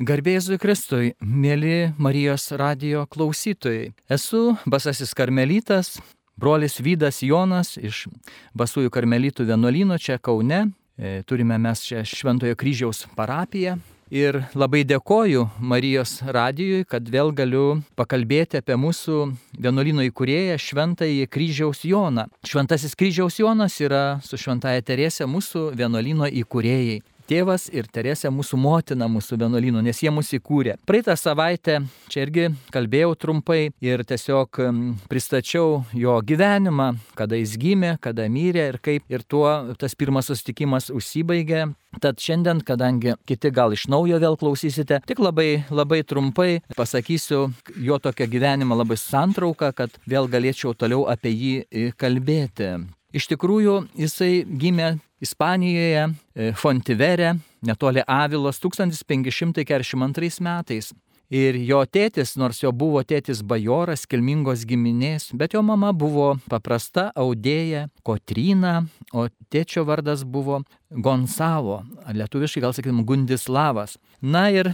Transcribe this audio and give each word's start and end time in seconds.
Garbėzui 0.00 0.56
Kristui, 0.56 1.10
mėly 1.20 1.90
Marijos 2.00 2.46
radio 2.56 3.02
klausytojai. 3.04 3.90
Esu 4.08 4.54
Basasis 4.64 5.10
Karmelitas, 5.12 5.98
brolis 6.40 6.78
Vydas 6.80 7.18
Jonas 7.20 7.74
iš 7.76 8.06
Basųjų 8.56 8.88
Karmelitų 8.94 9.44
vienuolyno 9.50 9.98
čia 10.00 10.16
Kaune. 10.16 10.70
E, 10.96 11.20
turime 11.28 11.60
mes 11.60 11.84
čia 11.84 12.00
Šventojo 12.08 12.56
kryžiaus 12.56 13.02
parapiją. 13.12 13.76
Ir 14.08 14.40
labai 14.56 14.86
dėkoju 14.88 15.44
Marijos 15.60 16.16
radijui, 16.24 16.86
kad 16.88 17.04
vėl 17.04 17.28
galiu 17.36 17.82
pakalbėti 18.00 18.56
apie 18.64 18.80
mūsų 18.80 19.20
vienuolino 19.60 20.08
įkūrėją 20.08 20.56
Šventąjį 20.64 21.28
kryžiaus 21.28 21.84
Joną. 21.84 22.30
Šventasis 22.48 22.96
kryžiaus 22.96 23.36
Jonas 23.44 23.76
yra 23.84 24.16
su 24.24 24.40
Šventaja 24.40 24.80
Teresė 24.80 25.28
mūsų 25.28 25.74
vienuolino 25.76 26.32
įkūrėjai 26.40 27.02
tėvas 27.30 27.68
ir 27.70 27.86
Teresė 27.90 28.30
mūsų 28.34 28.58
motina 28.58 29.06
mūsų 29.10 29.38
vienuolynų, 29.40 29.84
nes 29.86 30.02
jie 30.02 30.10
mūsų 30.14 30.40
įkūrė. 30.40 30.76
Praeitą 30.88 31.14
savaitę 31.18 31.78
čia 32.10 32.24
irgi 32.24 32.48
kalbėjau 32.74 33.14
trumpai 33.22 33.60
ir 33.84 34.02
tiesiog 34.06 34.60
pristačiau 35.10 35.84
jo 35.94 36.18
gyvenimą, 36.26 36.92
kada 37.18 37.38
jis 37.38 37.54
gimė, 37.60 37.96
kada 38.02 38.26
mirė 38.30 38.66
ir 38.72 38.80
kaip 38.82 39.06
ir 39.12 39.22
tuo 39.22 39.46
tas 39.78 39.94
pirmas 39.94 40.30
susitikimas 40.30 40.90
užsibaigė. 40.94 41.68
Tad 42.00 42.22
šiandien, 42.22 42.60
kadangi 42.62 43.16
kiti 43.26 43.50
gal 43.50 43.74
iš 43.74 43.88
naujo 43.90 44.20
vėl 44.22 44.36
klausysite, 44.38 45.00
tik 45.10 45.18
labai, 45.18 45.64
labai 45.74 46.04
trumpai 46.06 46.60
pasakysiu 46.78 47.48
jo 47.82 47.98
tokią 47.98 48.30
gyvenimą 48.30 48.78
labai 48.78 48.98
santrauką, 49.00 49.72
kad 49.74 49.98
vėl 50.06 50.30
galėčiau 50.30 50.76
toliau 50.78 51.08
apie 51.10 51.34
jį 51.34 51.90
kalbėti. 51.98 52.76
Iš 53.10 53.26
tikrųjų, 53.32 53.88
jisai 53.98 54.44
gimė 54.46 54.98
Ispanijoje, 55.20 56.04
e, 56.34 56.52
Fontivere, 56.56 57.34
netoli 57.66 58.02
Avilos 58.06 58.58
1542 58.62 60.40
metais. 60.40 60.92
Ir 61.30 61.54
jo 61.62 61.84
tėtis, 61.86 62.32
nors 62.34 62.58
jo 62.58 62.72
buvo 62.74 63.02
tėtis 63.06 63.44
bajoras, 63.46 64.02
kilmingos 64.10 64.64
giminės, 64.66 65.28
bet 65.30 65.54
jo 65.54 65.62
mama 65.62 65.92
buvo 65.94 66.40
paprasta 66.50 67.12
audėja 67.14 67.84
Kotryna, 68.02 68.88
o 69.14 69.28
tėčio 69.46 69.84
vardas 69.86 70.24
buvo 70.26 70.64
Gonzalo, 70.90 71.84
lietuviškai 72.10 72.64
gal 72.64 72.74
sakytum 72.74 73.04
Gundislavas. 73.06 73.94
Na 74.18 74.48
ir 74.50 74.72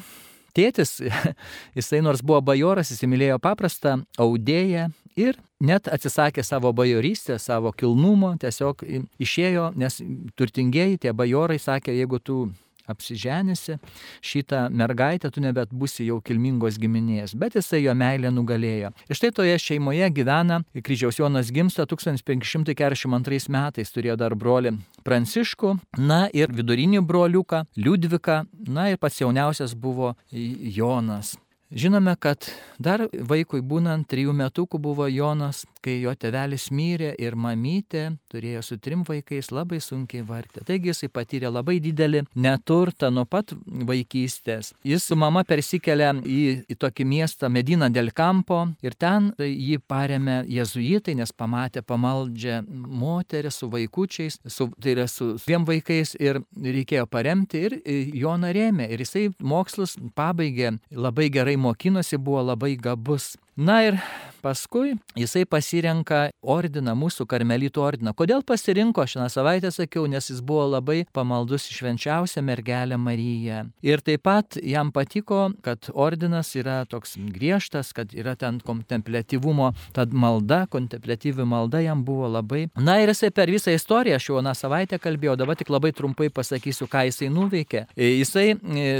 tėtis, 0.56 1.02
jisai 1.76 2.00
nors 2.00 2.24
buvo 2.24 2.40
bajoras, 2.40 2.88
įsimylėjo 2.94 3.36
paprastą 3.44 3.98
audėją 4.16 4.88
ir 5.16 5.40
net 5.60 5.88
atsisakė 5.88 6.44
savo 6.44 6.72
bajorystės, 6.76 7.48
savo 7.48 7.72
kilnumo, 7.72 8.34
tiesiog 8.40 8.84
išėjo, 9.22 9.72
nes 9.76 9.98
turtingieji 10.36 11.02
tie 11.06 11.16
bajorai 11.16 11.58
sakė, 11.62 11.96
jeigu 11.96 12.20
tu 12.20 12.44
apsiženysi 12.86 13.78
šitą 14.22 14.66
mergaitę, 14.70 15.30
tu 15.30 15.42
nebet 15.42 15.72
būsi 15.74 16.06
jau 16.06 16.20
kilmingos 16.24 16.78
giminės, 16.78 17.34
bet 17.38 17.56
jisai 17.58 17.82
jo 17.84 17.94
meilę 17.98 18.30
nugalėjo. 18.34 18.92
Ir 19.08 19.18
štai 19.18 19.32
toje 19.34 19.56
šeimoje 19.62 20.10
gyvena, 20.14 20.60
kryžiaus 20.76 21.20
Jonas 21.20 21.50
gimsta 21.54 21.86
1542 21.86 23.50
metais, 23.52 23.92
turėjo 23.94 24.18
dar 24.20 24.36
brolį 24.38 24.76
Pranciškų, 25.06 25.76
na 25.98 26.26
ir 26.34 26.52
vidurinį 26.54 27.02
broliuką 27.06 27.64
Liudviką, 27.78 28.44
na 28.68 28.90
ir 28.92 29.02
pats 29.02 29.20
jauniausias 29.22 29.74
buvo 29.74 30.14
Jonas. 30.30 31.36
Žinome, 31.70 32.12
kad 32.22 32.46
dar 32.78 33.02
vaikui 33.10 33.58
būnant 33.58 34.06
trijų 34.06 34.30
metukų 34.38 34.78
buvo 34.78 35.08
Jonas, 35.10 35.64
kai 35.82 35.96
jo 35.98 36.12
tevelis 36.14 36.68
myrė 36.70 37.08
ir 37.18 37.34
mamytė 37.34 38.04
turėjo 38.30 38.60
su 38.62 38.76
trim 38.78 39.02
vaikais 39.06 39.50
labai 39.50 39.80
sunkiai 39.82 40.22
vargti. 40.26 40.62
Taigi 40.66 40.92
jisai 40.92 41.08
patyrė 41.10 41.50
labai 41.50 41.80
didelį 41.82 42.22
neturtą 42.38 43.10
nuo 43.10 43.24
pat 43.26 43.50
vaikystės. 43.66 44.72
Jis 44.86 45.08
su 45.10 45.18
mama 45.18 45.42
persikelia 45.46 46.12
į, 46.22 46.68
į 46.70 46.76
tokį 46.78 47.08
miestą 47.10 47.50
Mediną 47.50 47.90
del 47.90 48.12
Campo 48.14 48.60
ir 48.86 48.94
ten 48.94 49.32
jį 49.42 49.80
paremė 49.90 50.44
jezuitai, 50.46 51.16
nes 51.18 51.34
pamatė 51.34 51.82
pamaldžią 51.82 52.60
moterį 52.70 53.50
su 53.50 53.70
vaikučiais, 53.74 54.38
su, 54.46 54.68
tai 54.78 54.94
yra 54.94 55.08
su 55.10 55.32
dviem 55.42 55.66
vaikais 55.66 56.14
ir 56.22 56.44
reikėjo 56.54 57.10
paremti 57.10 57.66
ir 57.66 57.78
Joną 58.14 58.54
rėmė. 58.54 58.86
Ir 58.94 59.02
jisai 59.02 59.26
mokslus 59.42 59.98
pabaigė 60.14 60.76
labai 60.94 61.26
gerai 61.34 61.55
mokinosi, 61.56 62.18
buvo 62.18 62.42
labai 62.42 62.76
gabus. 62.76 63.36
Na 63.56 63.80
ir 63.82 63.96
paskui 64.44 64.94
jisai 65.16 65.46
pasirenka 65.48 66.28
ordiną, 66.44 66.92
mūsų 67.00 67.24
karmelitų 67.26 67.80
ordiną. 67.82 68.12
Kodėl 68.14 68.42
pasirinko, 68.46 69.06
šią 69.08 69.30
savaitę 69.32 69.70
sakiau, 69.72 70.04
nes 70.10 70.28
jis 70.28 70.42
buvo 70.44 70.66
labai 70.76 71.06
pamaldus 71.16 71.64
švenčiausią 71.72 72.44
mergelę 72.44 72.98
Mariją. 73.00 73.64
Ir 73.82 74.04
taip 74.04 74.22
pat 74.28 74.58
jam 74.60 74.92
patiko, 74.92 75.50
kad 75.64 75.88
ordinas 75.94 76.52
yra 76.58 76.84
toks 76.84 77.16
griežtas, 77.32 77.94
kad 77.96 78.12
yra 78.12 78.36
ten 78.36 78.60
kontemplatyvumo, 78.60 79.72
tad 79.96 80.12
malda, 80.12 80.66
kontemplatyvi 80.70 81.48
malda 81.48 81.80
jam 81.80 82.04
buvo 82.04 82.28
labai. 82.36 82.66
Na 82.76 83.00
ir 83.00 83.08
jisai 83.14 83.32
per 83.32 83.48
visą 83.50 83.72
istoriją, 83.74 84.20
aš 84.20 84.28
jau 84.28 84.36
aną 84.42 84.52
savaitę 84.54 85.00
kalbėjau, 85.00 85.36
dabar 85.40 85.56
tik 85.56 85.72
labai 85.72 85.94
trumpai 85.96 86.28
pasakysiu, 86.28 86.84
ką 86.92 87.06
jisai 87.08 87.32
nuveikė. 87.32 87.86
Jisai 87.96 88.52
e, 88.52 88.56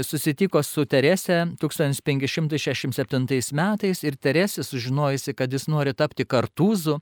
susitiko 0.07 0.65
su 0.65 0.81
Terese 0.89 1.45
1567 1.61 3.53
metais 3.61 4.03
ir 4.03 4.17
Terese 4.17 4.46
Teresė 4.47 4.63
sužinojusi, 4.63 5.33
kad 5.35 5.51
jis 5.51 5.65
nori 5.67 5.91
tapti 5.91 6.23
kartūzu, 6.23 6.93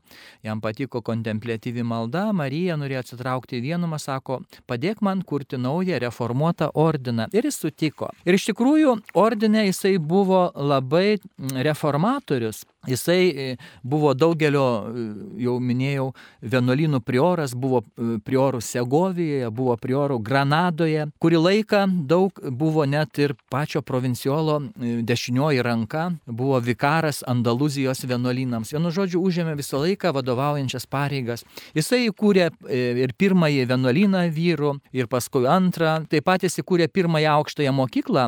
jam 0.41 0.61
patiko 0.63 1.03
kontemplatyvi 1.05 1.83
malda, 1.85 2.23
Marija 2.33 2.73
norėjo 2.73 3.03
atsitraukti 3.03 3.59
į 3.59 3.61
vienumą, 3.67 3.99
sako, 4.01 4.39
padėk 4.65 5.03
man 5.05 5.21
kurti 5.21 5.59
naują 5.61 5.99
reformuotą 6.01 6.71
ordiną. 6.73 7.27
Ir 7.37 7.45
jis 7.45 7.61
sutiko. 7.61 8.09
Ir 8.25 8.39
iš 8.39 8.47
tikrųjų, 8.49 8.95
ordinė 9.13 9.67
jisai 9.67 9.99
buvo 10.01 10.47
labai 10.57 11.19
reformatorius. 11.37 12.63
Jisai 12.87 13.29
e, 13.29 13.57
buvo 13.83 14.13
daugelio, 14.13 14.65
e, 14.85 15.05
jau 15.45 15.57
minėjau, 15.61 16.09
vienuolynų 16.41 17.01
prioras, 17.05 17.55
buvo 17.57 17.81
e, 17.83 18.17
priorų 18.25 18.61
Segovijoje, 18.63 19.49
buvo 19.55 19.75
priorų 19.81 20.19
Granadoje. 20.25 21.07
Kurį 21.21 21.41
laiką 21.41 21.85
daug 22.09 22.39
buvo 22.51 22.85
net 22.89 23.19
ir 23.21 23.35
pačio 23.51 23.81
provinciolo 23.85 24.59
dešinioji 24.77 25.63
ranka, 25.65 26.07
buvo 26.25 26.59
vikaras 26.63 27.23
Andaluzijos 27.27 28.05
vienuolynams. 28.05 28.73
Vienu 28.75 28.93
žodžiu, 28.93 29.21
užėmė 29.25 29.55
visą 29.59 29.81
laiką 29.83 30.13
vadovaujančias 30.15 30.87
pareigas. 30.89 31.45
Jisai 31.75 32.05
įkūrė 32.09 32.49
ir 32.69 33.15
pirmąjį 33.17 33.65
vienuolyną 33.71 34.25
vyrų, 34.33 34.75
ir 34.95 35.09
paskui 35.11 35.45
antrą. 35.49 35.97
Taip 36.09 36.25
pat 36.27 36.45
jis 36.45 36.59
įkūrė 36.61 36.87
pirmąją 36.93 37.35
aukštąją 37.39 37.73
mokyklą 37.75 38.27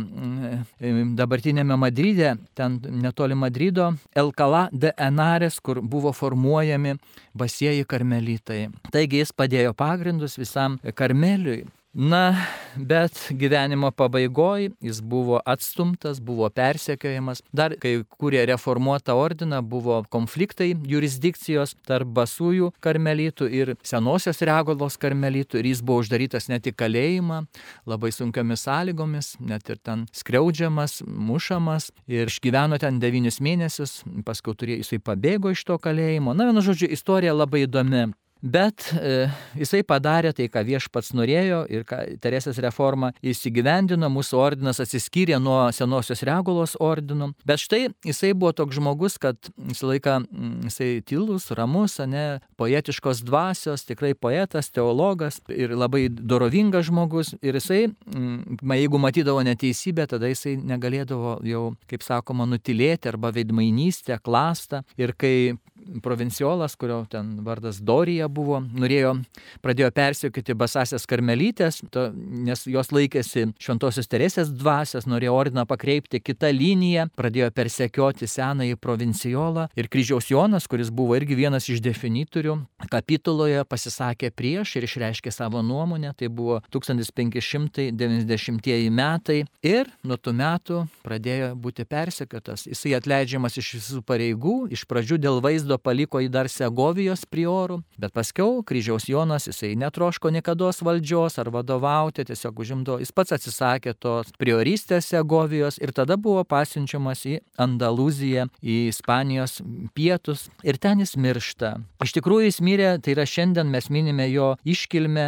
dabartinėme 1.17 1.77
Madride, 1.79 2.35
ten 2.57 2.79
netoli 3.01 3.35
Madrido, 3.37 3.91
Elkala 4.15 4.46
de 4.71 4.93
Enares, 4.97 5.59
kur 5.59 5.81
buvo 5.81 6.11
formuojami 6.13 6.97
basieji 7.37 7.85
karmelitai. 7.85 8.67
Taigi 8.91 9.21
jis 9.23 9.33
padėjo 9.33 9.73
pagrindus 9.77 10.37
visam 10.39 10.79
karmeliui. 10.95 11.65
Na, 11.93 12.35
bet 12.75 13.29
gyvenimo 13.31 13.91
pabaigoje 13.91 14.69
jis 14.81 15.01
buvo 15.01 15.39
atstumtas, 15.45 16.19
buvo 16.21 16.49
persekiojamas. 16.49 17.41
Dar 17.49 17.73
kai 17.81 18.03
kūrė 18.19 18.43
reformuotą 18.51 19.15
ordiną, 19.17 19.63
buvo 19.65 20.03
konfliktai 20.13 20.75
jurisdikcijos 20.91 21.73
tarp 21.87 22.11
basųjų 22.19 22.69
karmelytų 22.85 23.47
ir 23.49 23.73
senosios 23.81 24.43
regolos 24.45 24.99
karmelytų. 25.01 25.57
Ir 25.57 25.71
jis 25.71 25.81
buvo 25.81 26.03
uždarytas 26.03 26.51
net 26.51 26.69
į 26.69 26.75
kalėjimą, 26.77 27.41
labai 27.89 28.13
sunkiamis 28.13 28.67
sąlygomis, 28.67 29.33
net 29.39 29.73
ir 29.73 29.81
ten 29.81 30.05
skriaudžiamas, 30.13 30.99
mušamas. 31.07 31.89
Ir 32.05 32.29
išgyveno 32.29 32.77
ten 32.83 33.01
devynis 33.01 33.41
mėnesius, 33.41 34.03
paskui 34.27 34.53
turėjo, 34.53 34.83
jisai 34.83 35.01
pabėgo 35.01 35.55
iš 35.55 35.65
to 35.65 35.81
kalėjimo. 35.81 36.37
Na, 36.37 36.51
vienu 36.51 36.61
žodžiu, 36.61 36.91
istorija 36.93 37.33
labai 37.33 37.65
įdomi. 37.65 38.11
Bet 38.41 38.91
e, 38.93 39.27
jisai 39.57 39.81
padarė 39.87 40.31
tai, 40.37 40.47
ką 40.51 40.61
viešpats 40.67 41.13
norėjo 41.17 41.63
ir 41.73 41.85
ką 41.87 42.03
Teresės 42.21 42.59
reforma 42.61 43.11
įsigyvendino, 43.25 44.09
mūsų 44.13 44.39
ordinas 44.39 44.81
atsiskyrė 44.83 45.39
nuo 45.41 45.59
senosios 45.75 46.21
regulos 46.27 46.75
ordinų. 46.83 47.31
Bet 47.47 47.63
štai 47.63 47.87
jisai 48.05 48.33
buvo 48.37 48.53
toks 48.57 48.77
žmogus, 48.77 49.17
kad 49.21 49.49
visą 49.57 49.89
laiką 49.91 50.19
mm, 50.21 50.53
jisai 50.69 50.89
tylus, 51.07 51.49
ramus, 51.57 51.97
ne, 52.05 52.39
poetiškos 52.59 53.23
dvasios, 53.27 53.85
tikrai 53.87 54.13
poetas, 54.13 54.69
teologas 54.73 55.41
ir 55.53 55.73
labai 55.77 56.07
dorovingas 56.09 56.87
žmogus. 56.91 57.33
Ir 57.41 57.57
jisai, 57.57 57.87
mm, 57.89 58.61
jeigu 58.77 59.01
matydavo 59.01 59.41
neteisybę, 59.47 60.07
tada 60.13 60.29
jisai 60.31 60.57
negalėdavo 60.61 61.39
jau, 61.47 61.63
kaip 61.89 62.05
sakoma, 62.05 62.47
nutilėti 62.49 63.09
arba 63.09 63.33
veidmainystę, 63.33 64.19
klastą. 64.21 64.83
Ir 64.97 65.15
kai 65.17 65.57
provinciolas, 66.03 66.75
kurio 66.75 67.05
ten 67.09 67.39
vardas 67.45 67.79
Dorija 67.83 68.27
buvo, 68.27 68.59
norėjo, 68.61 69.15
pradėjo 69.63 69.91
persiekyti 69.95 70.55
basasias 70.57 71.05
karmelytės, 71.09 71.81
to, 71.93 72.11
nes 72.15 72.65
jos 72.67 72.91
laikėsi 72.95 73.47
šventosios 73.61 74.07
Teresės 74.11 74.49
dvasios, 74.53 75.07
norėjo 75.09 75.33
ordiną 75.37 75.65
pakreipti 75.69 76.21
kitą 76.23 76.49
liniją, 76.53 77.07
pradėjo 77.17 77.51
persekioti 77.55 78.27
senąjį 78.29 78.75
provinciolą 78.81 79.67
ir 79.77 79.85
kryžiaus 79.91 80.31
Jonas, 80.31 80.67
kuris 80.69 80.89
buvo 80.93 81.15
irgi 81.17 81.35
vienas 81.37 81.69
iš 81.71 81.79
definitorių, 81.85 82.53
kapituloje 82.91 83.61
pasisakė 83.69 84.27
prieš 84.35 84.75
ir 84.77 84.83
išreiškė 84.87 85.31
savo 85.33 85.59
nuomonę, 85.65 86.09
tai 86.17 86.27
buvo 86.29 86.61
1590 86.73 88.91
metai 88.91 89.45
ir 89.65 89.85
nuo 90.03 90.17
tų 90.17 90.33
metų 90.37 90.87
pradėjo 91.05 91.55
būti 91.59 91.85
persekiotas. 91.87 92.67
Jisai 92.69 92.95
atleidžiamas 92.97 93.57
iš 93.59 93.73
visų 93.77 94.01
pareigų, 94.07 94.67
iš 94.73 94.85
pradžių 94.89 95.17
dėl 95.21 95.41
vaizdo 95.43 95.76
paliko 95.77 96.21
į 96.23 96.29
dar 96.33 96.49
Segovijos 96.51 97.25
priorų, 97.29 97.81
bet 97.99 98.13
paskiau 98.15 98.61
kryžiaus 98.67 99.07
Jonas 99.09 99.47
jisai 99.49 99.75
netroško 99.79 100.31
niekada 100.33 100.71
valdžios 100.81 101.37
ar 101.39 101.51
vadovauti, 101.53 102.25
tiesiog 102.25 102.59
užimdo, 102.59 102.97
jis 102.99 103.11
pats 103.15 103.35
atsisakė 103.37 103.93
tos 103.99 104.31
priorystės 104.39 105.09
Segovijos 105.11 105.77
ir 105.81 105.93
tada 105.95 106.17
buvo 106.17 106.43
pasiunčiamas 106.43 107.23
į 107.29 107.37
Andaluziją, 107.61 108.47
į 108.61 108.77
Ispanijos 108.91 109.59
pietus 109.93 110.47
ir 110.63 110.79
ten 110.81 111.03
jis 111.03 111.15
miršta. 111.17 111.77
Iš 112.03 112.15
tikrųjų 112.17 112.49
jis 112.49 112.59
mirė, 112.65 112.89
tai 113.01 113.15
yra 113.15 113.25
šiandien 113.27 113.69
mes 113.71 113.89
minime 113.93 114.27
jo 114.31 114.55
iškilmę, 114.65 115.27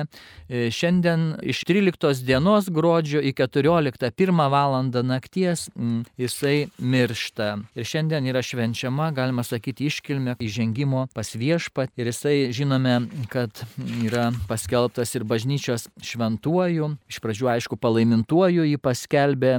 e, 0.50 0.70
šiandien 0.74 1.40
iš 1.44 1.64
13 1.70 2.26
dienos 2.26 2.70
gruodžio 2.74 3.22
į 3.22 3.34
14, 3.38 4.12
1 4.18 4.50
val. 4.50 4.70
nakties 4.80 5.70
jisai 6.18 6.70
miršta. 6.78 7.60
Ir 7.76 7.86
šiandien 7.86 8.26
yra 8.30 8.42
švenčiama, 8.46 9.10
galima 9.16 9.44
sakyti, 9.44 9.90
iškilmė 9.90 10.38
įžengimo 10.40 11.08
pas 11.14 11.28
viešpat. 11.36 11.92
Ir 12.00 12.08
jisai 12.10 12.52
žinome, 12.56 13.10
kad 13.32 13.52
yra 14.00 14.32
paskelbtas 14.48 15.12
ir 15.18 15.24
bažnyčios 15.28 15.90
šventuoju. 16.00 16.96
Iš 17.12 17.20
pradžių, 17.24 17.50
aišku, 17.56 17.76
palaimintuoju 17.80 18.64
jį 18.70 18.80
paskelbė 18.80 19.54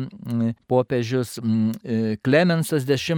popiežius 0.70 1.36
e, 1.38 2.16
Klemensas 2.24 2.88
X 2.88 3.10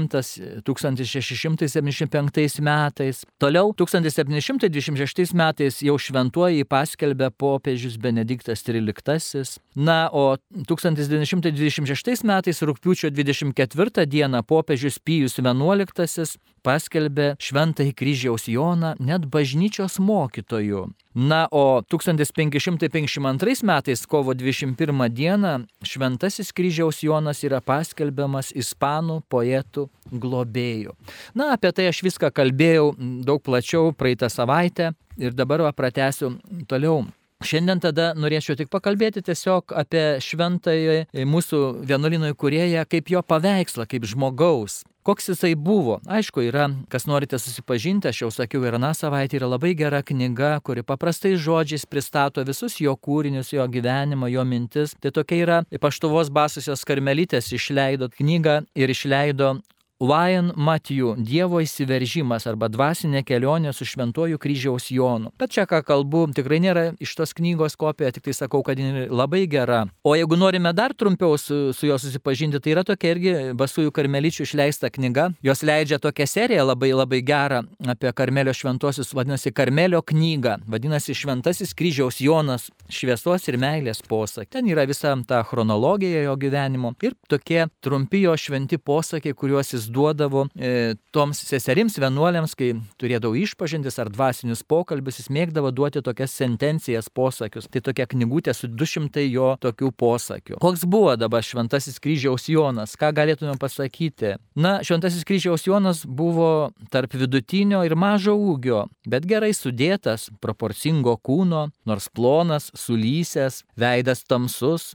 1675 0.66 2.60
metais. 2.66 3.22
Toliau 3.38 3.70
1726 3.78 5.34
metais 5.38 5.82
jau 5.86 5.96
šventuoju 5.98 6.62
jį 6.62 6.66
paskelbė 6.66 7.30
popiežius 7.38 7.94
Benediktas 8.02 8.66
XIII. 8.66 9.62
Na, 9.78 10.10
o 10.10 10.36
1926 10.66 12.26
metais 12.26 12.62
rūpiučio 12.62 13.10
24 13.14 14.06
dieną 14.10 14.42
popiežius 14.42 14.98
Pijus 14.98 15.38
XI 15.38 16.26
paskelbė 16.62 17.32
šventąjį 17.52 17.92
kryžiaus 17.92 18.48
Joną 18.48 18.94
net 18.98 19.26
bažnyčios 19.28 19.98
mokytoju. 20.00 20.88
Na, 21.14 21.44
o 21.50 21.82
1552 21.84 23.62
metais 23.62 24.06
kovo 24.06 24.32
21 24.34 25.12
dieną 25.12 25.66
šventasis 25.84 26.52
kryžiaus 26.52 27.02
Jonas 27.04 27.44
yra 27.44 27.60
paskelbiamas 27.60 28.54
ispanų 28.56 29.20
poetų 29.28 29.90
globėjų. 30.08 30.96
Na, 31.36 31.52
apie 31.52 31.72
tai 31.76 31.90
aš 31.92 32.00
viską 32.08 32.32
kalbėjau 32.32 32.94
daug 33.26 33.42
plačiau 33.44 33.92
praeitą 33.92 34.32
savaitę 34.32 34.94
ir 35.20 35.36
dabar 35.36 35.68
pratęsiu 35.76 36.38
toliau. 36.68 37.04
Šiandien 37.46 37.82
tada 37.82 38.12
norėčiau 38.18 38.56
tik 38.58 38.70
pakalbėti 38.72 39.24
tiesiog 39.26 39.74
apie 39.82 40.04
šventąjį 40.22 41.26
mūsų 41.28 41.60
vienuolino 41.88 42.32
įkūrėją, 42.32 42.86
kaip 42.90 43.12
jo 43.12 43.22
paveikslą, 43.26 43.88
kaip 43.90 44.08
žmogaus. 44.08 44.82
Koks 45.02 45.32
jisai 45.32 45.56
buvo? 45.58 45.96
Aišku, 46.06 46.44
yra, 46.46 46.68
kas 46.86 47.08
norite 47.10 47.34
susipažinti, 47.42 48.06
aš 48.12 48.20
jau 48.22 48.28
sakiau 48.30 48.62
ir 48.62 48.76
aną 48.78 48.92
savaitę, 48.94 49.34
yra 49.40 49.48
labai 49.50 49.72
gera 49.74 49.98
knyga, 50.06 50.52
kuri 50.62 50.84
paprastai 50.86 51.32
žodžiais 51.34 51.88
pristato 51.90 52.44
visus 52.46 52.78
jo 52.78 52.94
kūrinius, 52.94 53.50
jo 53.50 53.66
gyvenimą, 53.66 54.30
jo 54.30 54.44
mintis. 54.46 54.94
Tai 55.02 55.10
tokia 55.10 55.40
yra 55.42 55.58
paštuvos 55.82 56.30
basusios 56.30 56.86
karmelytės 56.86 57.50
išleido 57.50 58.12
knygą 58.14 58.60
ir 58.78 58.94
išleido 58.94 59.56
Lion 60.02 60.50
Matthew- 60.56 61.14
Dievo 61.30 61.60
įsiveržimas 61.62 62.48
arba 62.50 62.66
dvasinė 62.66 63.20
kelionė 63.22 63.70
su 63.70 63.86
šventuoju 63.86 64.34
kryžiaus 64.34 64.88
Jonu. 64.90 65.30
Bet 65.38 65.52
čia 65.54 65.62
ką 65.62 65.78
kalbu, 65.86 66.24
tikrai 66.34 66.58
nėra 66.58 66.96
iš 66.98 67.14
tos 67.14 67.30
knygos 67.32 67.76
kopija, 67.78 68.10
tik 68.10 68.24
tai 68.24 68.34
sakau, 68.34 68.64
kad 68.66 68.78
ji 68.78 69.06
labai 69.06 69.46
gera. 69.46 69.86
O 70.02 70.16
jeigu 70.16 70.34
norime 70.36 70.72
dar 70.74 70.90
trumpiau 70.92 71.38
su, 71.38 71.72
su 71.72 71.86
juo 71.86 71.98
susipažinti, 71.98 72.58
tai 72.58 72.72
yra 72.74 72.82
tokia 72.82 73.14
irgi 73.14 73.54
Basųjų 73.54 73.92
karmelyčių 73.94 74.42
išleista 74.42 74.90
knyga. 74.90 75.36
Jos 75.40 75.62
leidžia 75.62 76.00
tokią 76.02 76.26
seriją 76.26 76.66
labai 76.66 76.90
labai 76.90 77.22
gerą 77.22 77.62
apie 77.86 78.12
Karmelio 78.12 78.50
šventuosius, 78.52 79.14
vadinasi 79.14 79.54
Karmelio 79.54 80.02
knyga, 80.02 80.58
vadinasi 80.66 81.14
Šventasis 81.14 81.76
kryžiaus 81.78 82.18
Jonas, 82.18 82.72
šviesos 82.90 83.46
ir 83.46 83.54
meilės 83.56 84.02
posakiai. 84.02 84.50
Ten 84.50 84.66
yra 84.66 84.82
visa 84.84 85.14
ta 85.28 85.44
chronologija 85.44 86.26
jo 86.26 86.34
gyvenimo 86.36 86.96
ir 87.02 87.14
tokie 87.28 87.68
trumpi 87.80 88.26
jo 88.26 88.34
šventi 88.34 88.82
posakiai, 88.82 89.38
kuriuos 89.38 89.76
jis 89.76 89.91
duodavo 89.92 90.46
e, 90.56 90.94
toms 91.14 91.42
seserims, 91.46 91.98
vienuoliams, 92.00 92.54
kai 92.58 92.72
turėdavo 93.00 93.36
išpažintis 93.42 93.98
ar 94.02 94.10
dvasinius 94.12 94.64
pokalbius, 94.68 95.20
jis 95.20 95.30
mėgdavo 95.32 95.72
duoti 95.74 96.02
tokias 96.04 96.34
sentencijas 96.38 97.10
posakius. 97.12 97.68
Tai 97.72 97.84
tokia 97.84 98.08
knygutė 98.10 98.54
su 98.56 98.70
200 98.70 99.26
jo 99.28 99.52
tokių 99.62 99.92
posakių. 99.98 100.58
Koks 100.62 100.86
buvo 100.88 101.14
dabar 101.20 101.44
Šventasis 101.46 102.00
kryžiaus 102.02 102.48
Jonas? 102.52 102.96
Ką 102.98 103.12
galėtume 103.16 103.54
pasakyti? 103.60 104.36
Na, 104.58 104.78
Šventasis 104.86 105.26
kryžiaus 105.28 105.66
Jonas 105.68 106.04
buvo 106.06 106.72
tarp 106.92 107.14
vidutinio 107.16 107.84
ir 107.86 107.96
mažo 107.98 108.34
ūgio, 108.38 108.86
bet 109.08 109.28
gerai 109.28 109.52
sudėtas, 109.56 110.28
proporcingo 110.42 111.16
kūno, 111.20 111.68
nors 111.88 112.08
plonas, 112.12 112.70
sulysęs, 112.78 113.62
veidas 113.78 114.24
tamsus, 114.28 114.92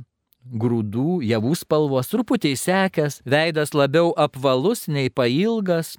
grūdų, 0.51 1.21
javų 1.27 1.55
spalvos, 1.57 2.11
truputį 2.11 2.53
sekęs, 2.59 3.21
veidas 3.27 3.73
labiau 3.75 4.13
apvalus 4.17 4.87
nei 4.87 5.09
pailgas, 5.09 5.95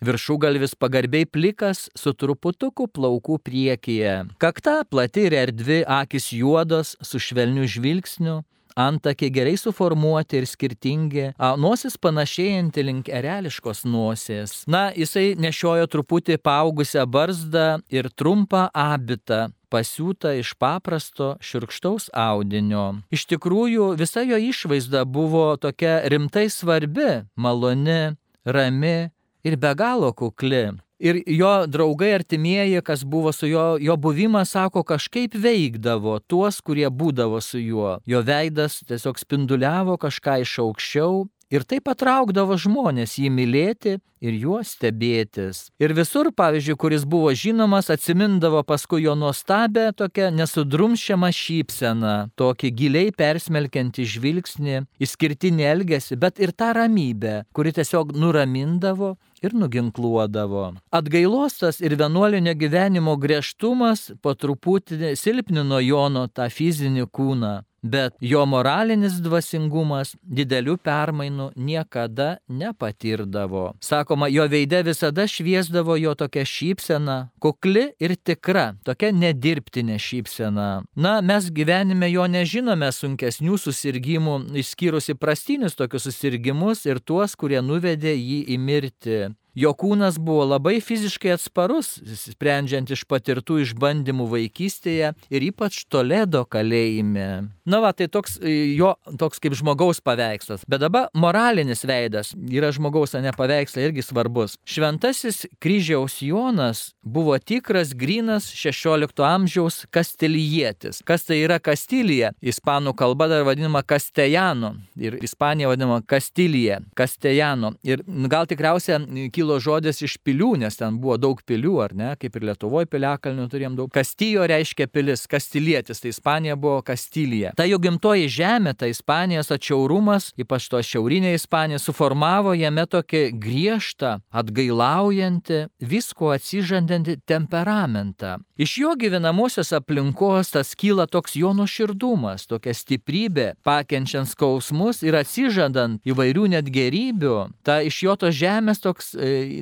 viršugalvis 0.00 0.74
pagarbiai 0.80 1.28
plikas 1.28 1.88
su 1.96 2.12
truputuku 2.16 2.88
plaukų 2.88 3.40
priekyje. 3.44 4.14
Kakta 4.40 4.80
plati 4.88 5.26
ir 5.28 5.36
erdvi, 5.44 5.82
akis 5.84 6.30
juodos 6.32 6.96
su 7.04 7.20
švelniu 7.20 7.68
žvilgsniu, 7.68 8.40
antakiai 8.80 9.32
gerai 9.34 9.56
suformuoti 9.60 10.40
ir 10.40 10.48
skirtingi, 10.48 11.26
a, 11.36 11.54
nosis 11.60 11.98
panašėjanti 12.00 12.84
link 12.86 13.12
ereliškos 13.12 13.84
nosies. 13.84 14.62
Na, 14.70 14.88
jisai 14.96 15.34
nešiojo 15.40 15.88
truputį 15.90 16.40
paaugusią 16.40 17.06
barzdą 17.10 17.68
ir 17.92 18.08
trumpą 18.16 18.68
abitą, 18.72 19.48
pasiūta 19.70 20.34
iš 20.40 20.54
paprasto 20.60 21.36
širkštaus 21.44 22.10
audinio. 22.12 23.00
Iš 23.14 23.26
tikrųjų, 23.30 23.94
visa 24.00 24.24
jo 24.26 24.38
išvaizda 24.50 25.06
buvo 25.06 25.54
tokia 25.62 26.00
rimtai 26.10 26.48
svarbi, 26.50 27.24
maloni, 27.36 28.16
rami 28.44 29.10
ir 29.46 29.56
be 29.56 29.74
galo 29.78 30.12
kukli. 30.12 30.68
Ir 31.00 31.22
jo 31.32 31.50
draugai 31.64 32.10
artimieji, 32.18 32.82
kas 32.84 33.06
buvo 33.08 33.32
su 33.32 33.48
juo, 33.48 33.78
jo 33.80 33.96
buvimas, 33.96 34.50
sako, 34.52 34.82
kažkaip 34.84 35.32
veikdavo 35.32 36.18
tuos, 36.28 36.60
kurie 36.60 36.90
būdavo 36.92 37.40
su 37.40 37.56
juo. 37.62 37.94
Jo 38.04 38.20
veidas 38.20 38.82
tiesiog 38.84 39.16
spinduliavo 39.22 39.96
kažką 39.96 40.42
iš 40.44 40.58
aukščiau 40.66 41.22
Ir 41.50 41.64
tai 41.66 41.80
patraukdavo 41.82 42.54
žmonės 42.54 43.16
jį 43.18 43.26
mylėti 43.34 43.96
ir 44.22 44.36
juo 44.38 44.60
stebėtis. 44.62 45.64
Ir 45.82 45.94
visur, 45.96 46.28
pavyzdžiui, 46.36 46.76
kuris 46.78 47.06
buvo 47.08 47.32
žinomas, 47.34 47.88
atsimindavo 47.90 48.60
paskui 48.68 49.02
jo 49.02 49.16
nuostabę 49.18 49.88
tokią 49.98 50.28
nesudrumšiamą 50.36 51.32
šypseną, 51.34 52.14
tokį 52.38 52.70
giliai 52.76 53.10
persmelkiantį 53.16 54.06
žvilgsnį, 54.14 54.76
išskirtinį 55.02 55.66
elgesį, 55.72 56.20
bet 56.22 56.38
ir 56.38 56.54
tą 56.54 56.70
ramybę, 56.76 57.40
kuri 57.56 57.74
tiesiog 57.74 58.14
nuramindavo 58.14 59.16
ir 59.42 59.56
nuginkluodavo. 59.56 60.66
Atgailostas 60.90 61.80
ir 61.80 61.96
vienuolinio 62.00 62.54
gyvenimo 62.54 63.16
griežtumas 63.20 64.10
po 64.22 64.34
truputį 64.34 65.14
silpnino 65.16 65.80
Jono 65.84 66.28
tą 66.28 66.48
fizinį 66.52 67.08
kūną 67.08 67.56
bet 67.82 68.14
jo 68.20 68.42
moralinis 68.46 69.18
dvasingumas 69.24 70.14
didelių 70.22 70.76
permainų 70.84 71.50
niekada 71.56 72.38
nepatirdavo. 72.48 73.74
Sakoma, 73.84 74.28
jo 74.28 74.46
veide 74.50 74.82
visada 74.86 75.26
šviesdavo 75.28 75.96
jo 76.00 76.14
tokia 76.14 76.44
šypsena, 76.46 77.18
kukli 77.40 77.90
ir 78.00 78.16
tikra, 78.16 78.74
tokia 78.84 79.12
nedirbtinė 79.16 79.98
šypsena. 80.00 80.68
Na, 80.96 81.14
mes 81.24 81.50
gyvenime 81.54 82.10
jo 82.12 82.26
nežinome 82.28 82.90
sunkesnių 82.92 83.58
susirgymų, 83.60 84.38
išskyrus 84.60 85.12
įprastinius 85.14 85.78
tokius 85.78 86.08
susirgymus 86.08 86.84
ir 86.88 87.00
tuos, 87.00 87.36
kurie 87.36 87.62
nuvedė 87.64 88.14
jį 88.14 88.42
į 88.54 88.60
mirtį. 88.60 89.20
Jo 89.58 89.72
kūnas 89.74 90.18
buvo 90.22 90.44
labai 90.52 90.78
fiziškai 90.84 91.34
atsparus, 91.34 91.96
sprendžiant 92.22 92.90
iš 92.94 93.04
patirtų 93.10 93.60
išbandymų 93.64 94.28
vaikystėje 94.30 95.14
ir 95.30 95.46
ypač 95.50 95.82
Toledo 95.90 96.44
kalėjime. 96.46 97.50
Na 97.70 97.80
va, 97.82 97.92
tai 97.94 98.08
toks 98.10 98.38
jo 98.42 98.94
toks 99.20 99.40
kaip 99.42 99.54
žmogaus 99.58 100.00
paveikslas. 100.04 100.64
Bet 100.70 100.82
dabar 100.82 101.08
moralinis 101.14 101.84
veidas 101.86 102.32
yra 102.50 102.70
žmogaus, 102.74 103.14
o 103.14 103.22
ne 103.22 103.32
paveikslai 103.36 103.88
irgi 103.88 104.04
svarbus. 104.04 104.56
Šventasis 104.68 105.44
kryžiaus 105.62 106.20
Jonas 106.24 106.82
buvo 107.02 107.36
tikras, 107.38 107.94
grinas 107.94 108.48
16 108.54 109.22
amžiaus 109.26 109.84
kastilijietis. 109.94 111.02
Kas 111.06 111.26
tai 111.28 111.40
yra 111.44 111.60
Kastilija? 111.62 112.32
Ispanų 112.42 112.94
kalba 112.98 113.28
dar 113.30 113.44
vadinama 113.46 113.82
Castellano 113.86 114.74
ir 114.98 115.18
Ispanija 115.24 115.70
vadinama 115.70 116.00
Kastilija, 116.06 116.80
Castellano. 116.98 117.74
Ir 117.86 118.04
gal 118.30 118.48
tikriausia 118.50 119.00
kilo 119.40 119.56
žodis 119.56 120.02
iš 120.04 120.18
pilių, 120.20 120.50
nes 120.60 120.76
ten 120.76 120.98
buvo 121.00 121.16
daug 121.16 121.38
pilių, 121.48 121.76
ar 121.80 121.94
ne, 121.96 122.10
kaip 122.20 122.34
ir 122.36 122.44
Lietuvoje 122.50 122.88
piliakalnių 122.92 123.46
turėjom 123.48 123.76
daug. 123.78 123.88
Kastijo 123.94 124.44
reiškia 124.44 124.84
pilis, 124.92 125.24
kastilietis, 125.30 126.02
tai 126.02 126.12
Ispanija 126.12 126.58
buvo 126.60 126.82
Kastilija. 126.84 127.54
Ta 127.56 127.64
jo 127.64 127.78
gimtoji 127.80 128.28
žemė, 128.28 128.74
ta 128.76 128.90
Ispanijos 128.90 129.48
atšiaurumas, 129.54 130.34
ypač 130.40 130.66
to 130.68 130.82
šiaurinė 130.84 131.32
Ispanija, 131.38 131.80
suformavo 131.80 132.52
jame 132.58 132.84
tokį 132.84 133.22
griežtą, 133.40 134.18
atgailaujantį, 134.28 135.62
visko 135.80 136.34
atsižandantį 136.36 137.16
temperamentą. 137.24 138.36
Iš 138.60 138.76
jo 138.82 138.92
gyvenamosios 139.00 139.72
aplinkos 139.72 140.52
tas 140.52 140.74
kyla 140.76 141.08
toks 141.08 141.38
jo 141.40 141.54
nuoširdumas, 141.56 142.44
tokia 142.50 142.76
stiprybė, 142.76 143.54
pakenčiant 143.64 144.28
skausmus 144.28 145.00
ir 145.00 145.16
atsižadant 145.16 146.04
įvairių 146.04 146.50
net 146.58 146.68
gerybių. 146.68 147.38
Ta 147.64 147.80
iš 147.88 148.02
jo 148.04 148.20
tos 148.20 148.36
žemės 148.36 148.84
toks, 148.84 149.14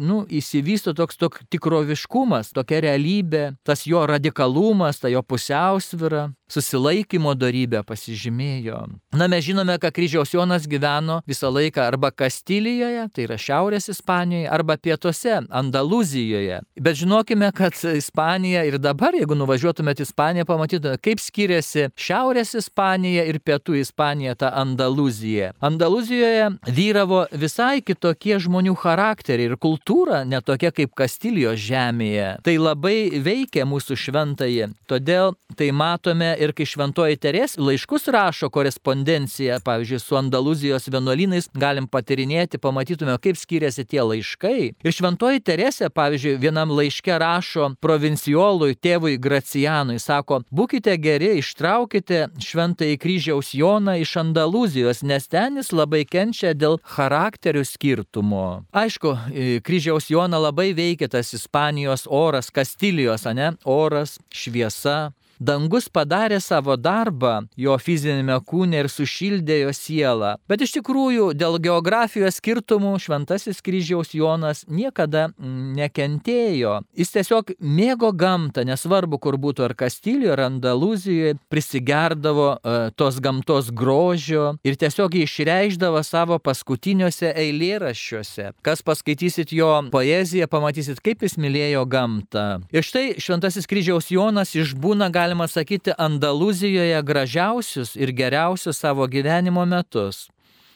nu, 0.04 0.22
įsivysto 0.28 0.94
toks 0.96 1.20
tok, 1.20 1.40
tikroviškumas, 1.52 2.52
tokia 2.56 2.82
realybė, 2.88 3.44
tas 3.66 3.87
jo 3.88 4.04
radikalumas, 4.08 5.00
ta 5.02 5.10
jo 5.12 5.22
pusiausvyra, 5.22 6.28
susilaikymo 6.48 7.34
darybė 7.37 7.82
pasižymėjo. 7.87 8.80
Na, 9.18 9.28
mes 9.30 9.44
žinome, 9.44 9.76
kad 9.80 9.92
kryžiaus 9.94 10.32
Jonas 10.32 10.66
gyveno 10.68 11.20
visą 11.28 11.50
laiką 11.52 11.84
arba 11.84 12.10
Kastilijoje, 12.10 13.04
tai 13.14 13.26
yra 13.26 13.37
Šiaurės 13.40 13.90
Ispanijoje, 13.92 14.48
arba 14.52 14.78
pietuose, 14.80 15.42
Andaluzijoje. 15.48 16.60
Bet 16.80 17.00
žinokime, 17.00 17.50
kad 17.56 17.76
Ispanija 17.94 18.64
ir 18.68 18.78
dabar, 18.80 19.16
jeigu 19.16 19.37
nuvažiuotumėte 19.38 20.04
į 20.04 20.08
Ispaniją, 20.08 20.48
pamatytumėte, 20.48 21.02
kaip 21.04 21.22
skiriasi 21.22 21.88
Šiaurės 21.98 22.54
Ispanija 22.58 23.26
ir 23.28 23.40
Pietų 23.44 23.78
Ispanija, 23.82 24.34
ta 24.38 24.52
Andaluzija. 24.56 25.52
Andaluzijoje 25.60 26.50
vyravo 26.72 27.25
visai 27.32 27.82
kitokie 27.84 28.38
žmonių 28.40 28.76
charakteriai 28.78 29.50
ir 29.52 29.58
kultūra, 29.61 30.23
netokia 30.29 30.73
kaip 30.75 30.95
Kastilijos 30.99 31.61
žemėje. 31.61 32.31
Tai 32.47 32.55
labai 32.62 33.21
veikia 33.23 33.67
mūsų 33.69 33.99
šventąjį. 33.99 34.71
Todėl 34.88 35.35
tai 35.59 35.71
matome 35.75 36.31
ir 36.41 36.55
kai 36.57 36.67
šventoji 36.69 37.19
Teres 37.21 37.57
laiškus 37.59 38.09
rašo 38.15 38.50
korespondenciją, 38.55 39.59
pavyzdžiui, 39.67 40.00
su 40.03 40.19
Andaluzijos 40.19 40.88
vienuolynais, 40.93 41.50
galim 41.59 41.88
patirinėti, 41.91 42.61
pamatytume, 42.62 43.17
kaip 43.23 43.38
skiriasi 43.41 43.85
tie 43.88 44.00
laiškai. 44.05 44.59
Ir 44.85 44.95
šventoji 44.95 45.43
Teresė, 45.45 45.91
pavyzdžiui, 45.95 46.37
vienam 46.43 46.73
laiške 46.75 47.19
rašo 47.21 47.73
provincijolui 47.83 48.79
tėvui 48.79 49.17
Gracijanui, 49.21 49.99
sako, 50.03 50.43
būkite 50.55 50.95
geri, 51.03 51.35
ištraukite 51.43 52.29
šventąjį 52.43 52.99
kryžiaus 53.03 53.53
Joną 53.59 53.99
iš 54.03 54.17
Andaluzijos, 54.23 55.03
nes 55.03 55.29
ten 55.31 55.59
jis 55.61 55.73
labai 55.75 56.05
kenčia 56.09 56.55
dėl 56.55 56.79
charakterių 56.95 57.65
skirtumo. 57.67 58.47
Aišku, 58.77 59.15
kryžiaus 59.64 60.11
Joną 60.11 60.40
labai 60.43 60.73
veikia 60.76 61.09
tas 61.12 61.33
Ispanijos 61.37 62.07
oras, 62.11 62.50
Kastilijos, 62.55 63.26
ne? 63.35 63.52
Oras, 63.64 64.19
šviesa, 64.33 65.12
Dangus 65.38 65.88
padarė 65.88 66.40
savo 66.42 66.76
darbą 66.76 67.47
jo 67.57 67.76
fizinėme 67.78 68.38
kūne 68.47 68.83
ir 68.83 68.90
sušildė 68.92 69.61
jo 69.62 69.73
sielą. 69.76 70.35
Bet 70.50 70.62
iš 70.64 70.75
tikrųjų 70.78 71.30
dėl 71.38 71.59
geografijos 71.62 72.38
skirtumų 72.38 72.97
šventasis 73.02 73.62
kryžiaus 73.64 74.14
Jonas 74.16 74.64
niekada 74.68 75.28
nekentėjo. 75.38 76.78
Jis 76.99 77.14
tiesiog 77.14 77.54
mėgo 77.59 78.11
gamtą, 78.16 78.64
nesvarbu, 78.68 79.21
kur 79.23 79.38
būtų 79.40 79.68
ar 79.68 79.75
Kastilijoje, 79.78 80.35
ar 80.35 80.45
Andalūzijoje, 80.49 81.38
prisigerdavo 81.52 82.49
uh, 82.57 82.88
tos 82.99 83.21
gamtos 83.23 83.71
grožio 83.75 84.57
ir 84.66 84.78
tiesiog 84.80 85.14
jį 85.16 85.25
išreikšdavo 85.28 86.02
savo 86.07 86.38
paskutiniuose 86.42 87.33
eilėraščiuose. 87.33 88.52
Kas 88.66 88.83
paskaitysit 88.87 89.52
jo 89.54 89.71
poeziją, 89.92 90.49
pamatysit, 90.50 91.02
kaip 91.04 91.23
jis 91.25 91.38
mylėjo 91.40 91.85
gamtą. 91.90 92.47
Ir 92.75 92.87
štai 92.87 93.18
šventasis 93.23 93.68
kryžiaus 93.71 94.11
Jonas 94.12 94.54
išbūna 94.59 95.11
gali 95.14 95.27
galima 95.28 95.49
sakyti, 95.49 95.92
Andaluzijoje 95.99 97.02
gražiausius 97.02 97.97
ir 97.97 98.12
geriausius 98.12 98.78
savo 98.78 99.06
gyvenimo 99.06 99.64
metus. 99.64 100.28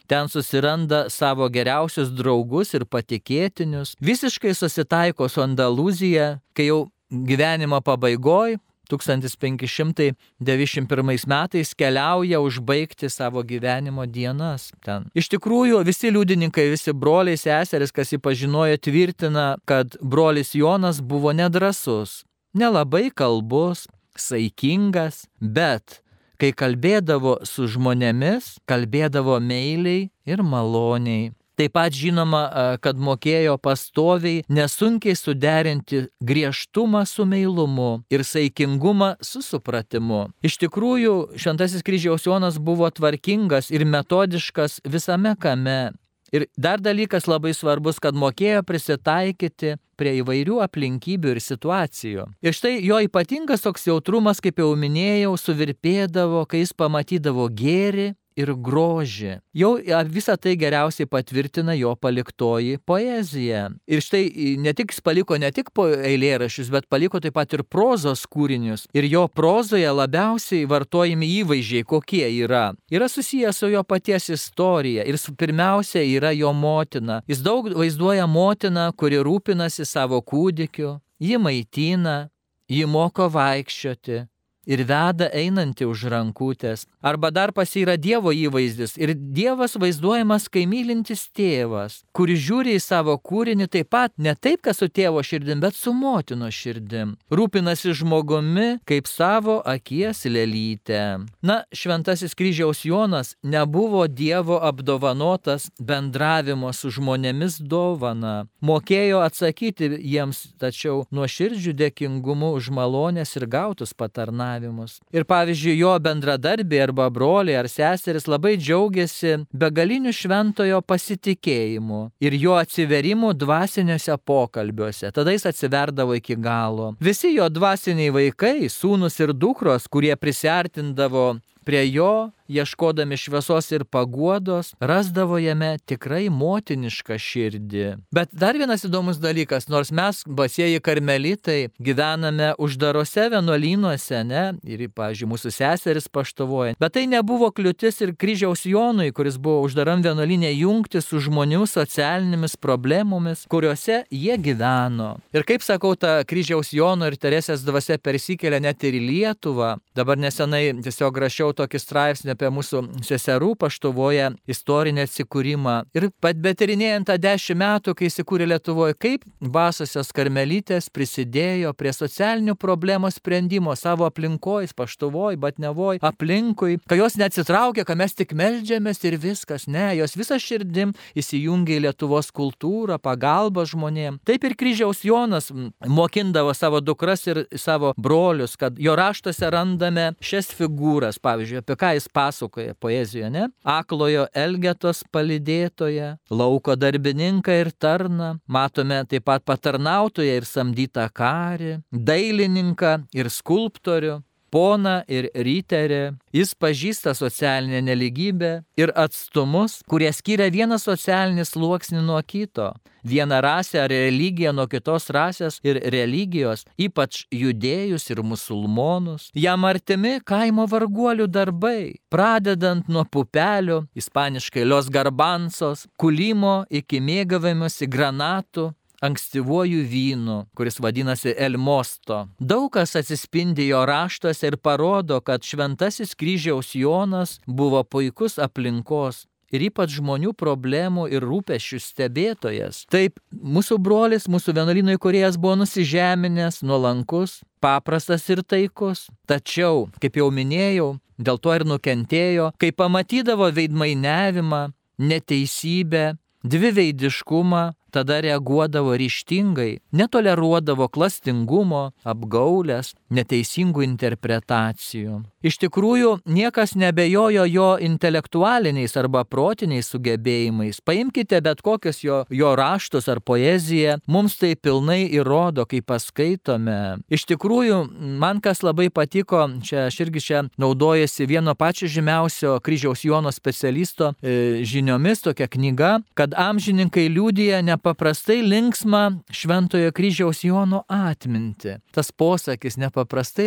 Ten 0.07 0.27
susiranda 0.27 1.09
savo 1.09 1.49
geriausius 1.49 2.09
draugus 2.09 2.73
ir 2.73 2.85
patikėtinius, 2.85 3.95
visiškai 3.99 4.53
susitaiko 4.53 5.29
su 5.29 5.41
Andalūzija, 5.41 6.39
kai 6.53 6.65
jau 6.67 6.91
gyvenimo 7.09 7.81
pabaigoj 7.81 8.57
1591 8.91 11.27
metais 11.27 11.73
keliauja 11.73 12.39
užbaigti 12.39 13.09
savo 13.09 13.43
gyvenimo 13.43 14.05
dienas 14.05 14.71
ten. 14.85 15.03
Iš 15.17 15.29
tikrųjų, 15.33 15.83
visi 15.87 16.11
liudininkai, 16.13 16.69
visi 16.75 16.93
broliai, 16.93 17.37
seserys, 17.41 17.91
kas 17.91 18.13
jį 18.13 18.19
pažinojo, 18.21 18.77
tvirtina, 18.77 19.57
kad 19.65 19.97
brolis 20.01 20.53
Jonas 20.53 21.01
buvo 21.01 21.33
nedrasus, 21.33 22.23
nelabai 22.53 23.09
kalbus, 23.09 23.87
saikingas, 24.19 25.25
bet 25.39 26.01
kai 26.41 26.51
kalbėdavo 26.51 27.39
su 27.47 27.69
žmonėmis, 27.71 28.57
kalbėdavo 28.67 29.39
meiliai 29.39 30.09
ir 30.27 30.43
maloniai. 30.43 31.31
Taip 31.53 31.75
pat 31.77 31.93
žinoma, 31.93 32.41
kad 32.81 32.97
mokėjo 32.97 33.59
pastoviai 33.61 34.41
nesunkiai 34.49 35.13
suderinti 35.13 36.07
griežtumą 36.17 37.03
su 37.05 37.27
meilumu 37.29 38.01
ir 38.09 38.25
saikingumą 38.25 39.11
su 39.21 39.43
supratimu. 39.45 40.25
Iš 40.41 40.57
tikrųjų, 40.65 41.13
Šventasis 41.37 41.85
kryžiaus 41.85 42.25
Jonas 42.25 42.57
buvo 42.57 42.89
tvarkingas 42.89 43.69
ir 43.69 43.85
metodiškas 43.85 44.81
visame 44.89 45.35
kame. 45.37 45.93
Ir 46.33 46.47
dar 46.57 46.81
dalykas 46.81 47.27
labai 47.29 47.51
svarbus, 47.53 47.99
kad 48.01 48.17
mokėjo 48.17 48.63
prisitaikyti 48.65 49.75
prie 50.01 50.15
įvairių 50.23 50.57
aplinkybių 50.65 51.35
ir 51.35 51.39
situacijų. 51.45 52.25
Ir 52.41 52.57
štai 52.57 52.79
jo 52.81 52.97
ypatingas 53.05 53.61
toks 53.61 53.85
jautrumas, 53.85 54.41
kaip 54.41 54.57
jau 54.63 54.71
minėjau, 54.73 55.35
suvirpėdavo, 55.37 56.47
kai 56.49 56.63
jis 56.63 56.73
pamatydavo 56.73 57.45
gėri 57.53 58.13
ir 58.39 58.53
grožį. 58.55 59.37
Jau 59.57 59.73
visą 60.09 60.35
tai 60.39 60.55
geriausiai 60.59 61.09
patvirtina 61.09 61.75
jo 61.77 61.93
paliktoji 61.95 62.79
poezija. 62.85 63.69
Ir 63.87 64.03
štai 64.03 64.57
ne 64.61 64.73
tik 64.73 64.93
jis 64.93 65.03
paliko 65.05 65.37
ne 65.37 65.51
tik 65.51 65.71
eilėrašius, 65.77 66.71
bet 66.73 66.89
paliko 66.89 67.21
taip 67.23 67.35
pat 67.37 67.53
ir 67.53 67.63
prozos 67.63 68.25
kūrinius. 68.29 68.87
Ir 68.93 69.07
jo 69.09 69.27
prozoje 69.27 69.89
labiausiai 69.89 70.67
vartojami 70.69 71.29
įvaizdžiai, 71.41 71.85
kokie 71.87 72.25
yra. 72.43 72.73
Yra 72.91 73.09
susijęs 73.09 73.57
su 73.57 73.71
jo 73.71 73.83
paties 73.83 74.29
istorija 74.29 75.05
ir 75.05 75.17
pirmiausia 75.37 76.03
yra 76.03 76.31
jo 76.31 76.53
motina. 76.53 77.21
Jis 77.27 77.41
daug 77.45 77.69
vaizduoja 77.73 78.27
motiną, 78.27 78.91
kuri 78.97 79.21
rūpinasi 79.23 79.85
savo 79.85 80.21
kūdikiu, 80.21 80.99
jį 81.21 81.39
maitina, 81.41 82.29
jį 82.71 82.85
moko 82.89 83.27
vaikščioti, 83.31 84.23
ir 84.65 84.83
veda 84.87 85.29
einantį 85.33 85.87
už 85.89 86.07
rankutės. 86.13 86.85
Arba 87.03 87.31
dar 87.31 87.51
pas 87.55 87.69
yra 87.75 87.97
Dievo 87.99 88.31
įvaizdis 88.33 88.95
ir 88.97 89.13
Dievas 89.15 89.75
vaizduojamas 89.79 90.47
kaip 90.51 90.69
mylintis 90.71 91.27
tėvas, 91.35 92.01
kuris 92.15 92.41
žiūri 92.45 92.77
į 92.77 92.83
savo 92.83 93.17
kūrinį 93.19 93.67
taip 93.73 93.91
pat 93.93 94.13
ne 94.17 94.35
taip, 94.35 94.61
kas 94.63 94.79
su 94.79 94.87
tėvo 94.87 95.23
širdim, 95.25 95.59
bet 95.63 95.75
su 95.75 95.93
motino 95.93 96.49
širdim. 96.51 97.15
Rūpinasi 97.31 97.93
žmogumi 97.99 98.79
kaip 98.87 99.09
savo 99.11 99.59
akies 99.67 100.23
lelytę. 100.25 101.03
Na, 101.43 101.57
šventasis 101.75 102.35
kryžiaus 102.39 102.85
Jonas 102.87 103.35
nebuvo 103.43 104.07
Dievo 104.07 104.59
apdovanotas 104.63 105.69
bendravimo 105.79 106.71
su 106.73 106.91
žmonėmis 106.93 107.59
dovana. 107.59 108.47
Mokėjo 108.63 109.19
atsakyti 109.25 109.91
jiems, 109.99 110.45
tačiau 110.61 111.03
nuo 111.11 111.27
širdžių 111.27 111.75
dėkingumu 111.83 112.53
už 112.57 112.71
malonės 112.73 113.35
ir 113.37 113.47
gautus 113.51 113.93
patarnavimus 113.97 114.52
tarnavimus. 114.53 115.01
Ir 115.13 115.23
pavyzdžiui, 115.23 115.77
jo 115.77 115.99
bendradarbiai 115.99 116.83
arba 116.83 117.09
broliai 117.09 117.57
ar 117.57 117.67
seseris 117.67 118.27
labai 118.27 118.57
džiaugiasi 118.57 119.45
begaliniu 119.53 120.13
šventojo 120.13 120.81
pasitikėjimu 120.81 122.09
ir 122.21 122.33
jo 122.33 122.57
atsiverimu 122.57 123.33
dvasiniuose 123.33 124.17
pokalbiuose. 124.25 125.11
Tada 125.11 125.31
jis 125.31 125.45
atsiverdavo 125.45 126.15
iki 126.15 126.35
galo. 126.35 126.93
Visi 126.99 127.33
jo 127.35 127.49
dvasiniai 127.49 128.13
vaikai, 128.13 128.69
sūnus 128.69 129.19
ir 129.23 129.33
dukros, 129.33 129.87
kurie 129.87 130.15
prisartindavo 130.15 131.33
prie 131.63 131.85
jo, 131.87 132.31
ieškodami 132.49 133.17
šviesos 133.17 133.71
ir 133.71 133.85
paguodos, 133.85 134.73
rasdavo 134.79 135.39
jame 135.41 135.77
tikrai 135.89 136.27
motinišką 136.33 137.17
širdį. 137.19 137.85
Bet 138.13 138.33
dar 138.33 138.57
vienas 138.59 138.85
įdomus 138.87 139.19
dalykas, 139.23 139.69
nors 139.71 139.91
mes, 139.95 140.23
basieji 140.27 140.81
karmelitai, 140.83 141.69
gyvename 141.79 142.53
uždarose 142.61 143.29
vienuolynuose, 143.33 144.23
ne, 144.27 144.45
ir, 144.67 144.85
pavyzdžiui, 144.93 145.29
mūsų 145.33 145.53
seseris 145.53 146.09
paštovoja, 146.11 146.77
bet 146.81 146.95
tai 146.97 147.05
nebuvo 147.09 147.49
kliūtis 147.55 148.01
ir 148.03 148.13
kryžiaus 148.19 148.65
Jonui, 148.69 149.11
kuris 149.15 149.39
buvo 149.41 149.63
uždaram 149.67 150.03
vienuolynė, 150.05 150.51
jungti 150.57 151.01
su 151.03 151.21
žmonių 151.23 151.63
socialinėmis 151.69 152.57
problemomis, 152.61 153.45
kuriuose 153.51 154.03
jie 154.11 154.37
gyveno. 154.41 155.13
Ir 155.33 155.45
kaip 155.47 155.63
sakau, 155.65 155.95
ta 155.99 156.19
kryžiaus 156.27 156.73
Jono 156.75 157.07
ir 157.09 157.17
Teresės 157.19 157.63
dvasia 157.65 157.99
persikėlė 158.01 158.59
net 158.63 158.83
ir 158.83 158.97
į 158.97 159.01
Lietuvą. 159.07 159.75
Dabar 159.97 160.19
nesenai 160.19 160.65
tiesiog 160.83 161.17
rašiau 161.23 161.53
tokį 161.57 161.81
straipsnį 161.81 162.32
apie 162.33 162.49
mūsų 162.53 162.83
seserų 163.05 163.53
paštovoje 163.61 164.31
istorinį 164.49 165.05
atsikūrimą. 165.07 165.75
Ir 165.97 166.09
pat 166.23 166.39
betirinėjant 166.43 167.09
tą 167.09 167.17
dešimt 167.21 167.61
metų, 167.63 167.95
kai 167.97 168.09
įsikūrė 168.09 168.47
Lietuvoje, 168.49 168.97
kaip 168.99 169.25
basosios 169.39 170.11
karmelytės 170.15 170.89
prisidėjo 170.93 171.73
prie 171.77 171.93
socialinių 171.95 172.55
problemų 172.59 173.11
sprendimo 173.13 173.75
savo 173.79 174.07
aplinkoje, 174.09 174.73
paštovoje, 174.77 175.37
batnevoje, 175.41 176.01
aplinkui, 176.03 176.77
kai 176.89 176.99
jos 176.99 177.17
neatsitraukė, 177.19 177.85
kad 177.87 177.99
mes 177.99 178.15
tik 178.17 178.33
melžiamės 178.37 179.01
ir 179.07 179.17
viskas. 179.21 179.67
Ne, 179.67 179.91
jos 179.97 180.15
visą 180.19 180.39
širdim 180.41 180.93
įsijungė 181.19 181.77
į 181.77 181.83
Lietuvos 181.87 182.31
kultūrą, 182.35 182.99
pagalbą 183.03 183.65
žmonėms. 183.69 184.21
Taip 184.27 184.45
ir 184.47 184.57
kryžiaus 184.59 185.03
Jonas 185.05 185.51
mokindavo 185.87 186.53
savo 186.57 186.81
dukras 186.81 187.25
ir 187.27 187.43
savo 187.59 187.93
brolius, 187.97 188.57
kad 188.59 188.79
jo 188.79 188.95
raštuose 188.97 189.49
randame 189.53 190.11
šias 190.23 190.51
figūras, 190.55 191.19
pavyzdžiui, 191.23 191.61
apie 191.63 191.77
ką 191.79 191.93
jis 191.97 192.09
pasakoja 192.23 192.73
poezijoje, 192.79 193.29
ne? 193.29 193.47
Aklojo 193.63 194.27
Elgetos 194.33 195.03
palidėtoje, 195.13 196.13
lauko 196.31 196.75
darbininką 196.79 197.55
ir 197.63 197.71
tarną, 197.85 198.33
matome 198.47 199.01
taip 199.09 199.27
pat 199.27 199.45
patarnautoją 199.47 200.37
ir 200.39 200.47
samdytą 200.47 201.07
karį, 201.15 201.77
dailininką 201.91 202.93
ir 203.15 203.31
skulptorių, 203.33 204.21
poną 204.53 205.01
ir 205.09 205.29
ryterį. 205.33 206.03
Jis 206.33 206.53
pažįsta 206.57 207.13
socialinę 207.17 207.81
neligybę 207.81 208.53
ir 208.77 208.93
atstumus, 208.95 209.81
kurie 209.89 210.11
skiria 210.13 210.49
vieną 210.53 210.77
socialinį 210.81 211.45
sluoksnį 211.49 212.01
nuo 212.05 212.19
kito, 212.25 212.71
vieną 213.03 213.41
rasę 213.45 213.81
ar 213.83 213.91
religiją 213.93 214.53
nuo 214.53 214.67
kitos 214.69 215.09
rasės 215.13 215.59
ir 215.65 215.79
religijos, 215.93 216.65
ypač 216.77 217.25
judėjus 217.33 218.09
ir 218.13 218.23
musulmonus. 218.23 219.29
Jam 219.33 219.65
artimi 219.69 220.19
kaimo 220.25 220.67
varguolių 220.69 221.27
darbai, 221.27 221.95
pradedant 222.13 222.87
nuo 222.89 223.05
pupelio, 223.05 223.83
ispaniškai 223.97 224.65
los 224.65 224.89
garbansos, 224.93 225.87
kulimo 225.97 226.63
iki 226.69 227.01
mėgavimuose 227.01 227.89
granatų 227.89 228.71
ankstyvuoju 229.03 229.83
vynu, 229.89 230.37
kuris 230.55 230.79
vadinasi 230.79 231.35
Elmosto. 231.37 232.23
Daug 232.39 232.71
kas 232.73 232.95
atsispindi 232.99 233.67
jo 233.67 233.83
raštuose 233.85 234.53
ir 234.53 234.57
parodo, 234.57 235.19
kad 235.21 235.43
šventasis 235.43 236.15
kryžiaus 236.15 236.73
Jonas 236.75 237.39
buvo 237.47 237.83
puikus 237.83 238.39
aplinkos 238.39 239.25
ir 239.53 239.67
ypač 239.69 239.97
žmonių 239.99 240.33
problemų 240.37 241.07
ir 241.13 241.25
rūpešių 241.25 241.79
stebėtojas. 241.83 242.83
Taip, 242.91 243.19
mūsų 243.31 243.77
brolis, 243.83 244.25
mūsų 244.31 244.55
vienuolino 244.57 244.95
įkurėjas 244.97 245.37
buvo 245.41 245.59
nusižeminęs, 245.61 246.63
nuolankus, 246.65 247.41
paprastas 247.63 248.25
ir 248.33 248.41
taikus. 248.41 249.07
Tačiau, 249.29 249.87
kaip 250.01 250.17
jau 250.17 250.31
minėjau, 250.33 250.95
dėl 251.21 251.37
to 251.37 251.53
ir 251.53 251.67
nukentėjo, 251.69 252.49
kai 252.57 252.73
pamatydavo 252.73 253.51
veidmainiavimą, 253.53 254.65
neteisybę, 255.03 256.13
dviveidiškumą, 256.43 257.63
tada 257.93 258.19
reaguodavo 258.25 258.95
ryštingai, 258.97 259.77
netoleruodavo 259.93 260.89
klastingumo, 260.89 261.83
apgaulės, 262.03 262.93
neteisingų 263.13 263.83
interpretacijų. 263.85 265.19
Iš 265.43 265.57
tikrųjų, 265.59 266.13
niekas 266.25 266.73
nebejojo 266.79 267.43
jo 267.51 267.67
intelektualiniais 267.83 268.95
arba 268.99 269.25
protiniais 269.27 269.89
sugebėjimais. 269.91 270.79
Paimkite 270.85 271.41
bet 271.43 271.61
kokius 271.65 271.99
jo, 272.05 272.21
jo 272.31 272.53
raštus 272.55 273.09
ar 273.11 273.19
poeziją, 273.19 273.97
mums 274.07 274.37
tai 274.39 274.53
pilnai 274.55 275.03
įrodo, 275.11 275.67
kai 275.67 275.83
paskaitome. 275.83 277.03
Iš 277.11 277.27
tikrųjų, 277.33 277.81
man 278.23 278.39
kas 278.43 278.63
labai 278.63 278.87
patiko, 278.93 279.43
čia 279.67 279.89
aš 279.89 279.99
irgi 280.07 280.23
čia 280.23 280.45
naudojasi 280.61 281.27
vieno 281.27 281.57
pačio 281.59 281.91
žymiausio 281.91 282.55
kryžiaus 282.63 283.03
Jono 283.03 283.33
specialisto 283.35 284.13
e, 284.23 284.63
žiniomis 284.63 285.25
tokia 285.27 285.49
knyga, 285.51 285.97
kad 286.15 286.31
amžininkai 286.39 287.09
liūdija 287.11 287.59
ne 287.59 287.73
nepaprastai 287.73 288.41
linksmą 288.45 289.23
Šventojo 289.31 289.91
kryžiaus 289.91 290.43
Jono 290.43 290.83
atminti. 290.87 291.77
Tas 291.91 292.11
posakis 292.11 292.77
nepaprastai 292.77 293.02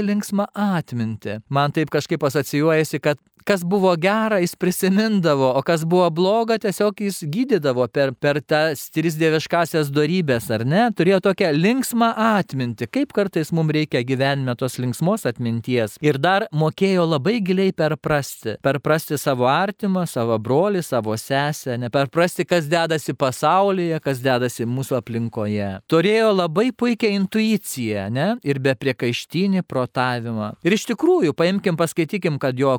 linksmą 0.06 0.46
atminti. 0.54 1.40
Man 1.48 1.72
taip 1.72 1.90
kažkaip 1.90 2.25
asocijuojasi, 2.25 3.00
kad 3.04 3.20
kas 3.46 3.62
buvo 3.64 3.92
gera, 3.96 4.40
jis 4.42 4.56
prisimindavo, 4.58 5.52
o 5.58 5.62
kas 5.66 5.84
buvo 5.86 6.08
bloga, 6.10 6.58
tiesiog 6.58 7.00
jis 7.06 7.22
gydydavo 7.30 7.86
per, 7.92 8.12
per 8.18 8.40
tas 8.42 8.88
tris 8.94 9.14
dieviškasias 9.20 9.92
darybės, 9.94 10.48
ar 10.54 10.64
ne? 10.66 10.88
Turėjo 10.96 11.20
tokią 11.28 11.52
linksmą 11.54 12.11
atmintį, 12.38 12.88
kaip 12.90 13.14
kartais 13.16 13.52
mums 13.54 13.74
reikia 13.76 14.02
gyvenime 14.06 14.56
tos 14.59 14.78
linksmos 14.82 15.26
atminties. 15.30 15.96
Ir 16.04 16.18
dar 16.22 16.48
mokėjo 16.54 17.06
labai 17.06 17.38
giliai 17.44 17.74
perprasti. 17.76 18.56
Perprasti 18.66 19.18
savo 19.20 19.46
artimą, 19.50 20.06
savo 20.11 20.38
brolį, 20.42 20.82
savo 20.87 21.14
sesę, 21.20 21.78
neperprasti, 21.80 22.46
kas 22.48 22.66
dedasi 22.70 23.14
pasaulyje, 23.14 24.00
kas 24.02 24.22
dedasi 24.24 24.66
mūsų 24.66 24.98
aplinkoje. 25.00 25.70
Turėjo 25.90 26.32
labai 26.35 26.70
puikią 26.74 27.12
intuiciją, 27.20 28.09
ne? 28.12 28.28
Ir 28.46 28.61
be 28.62 28.74
priekaištinį 28.78 29.62
protavimą. 29.68 30.52
Ir 30.66 30.76
iš 30.76 30.88
tikrųjų, 30.90 31.35
paimkim, 31.37 31.78
paskaitykim, 31.78 32.40
kad 32.42 32.59
jo 32.59 32.74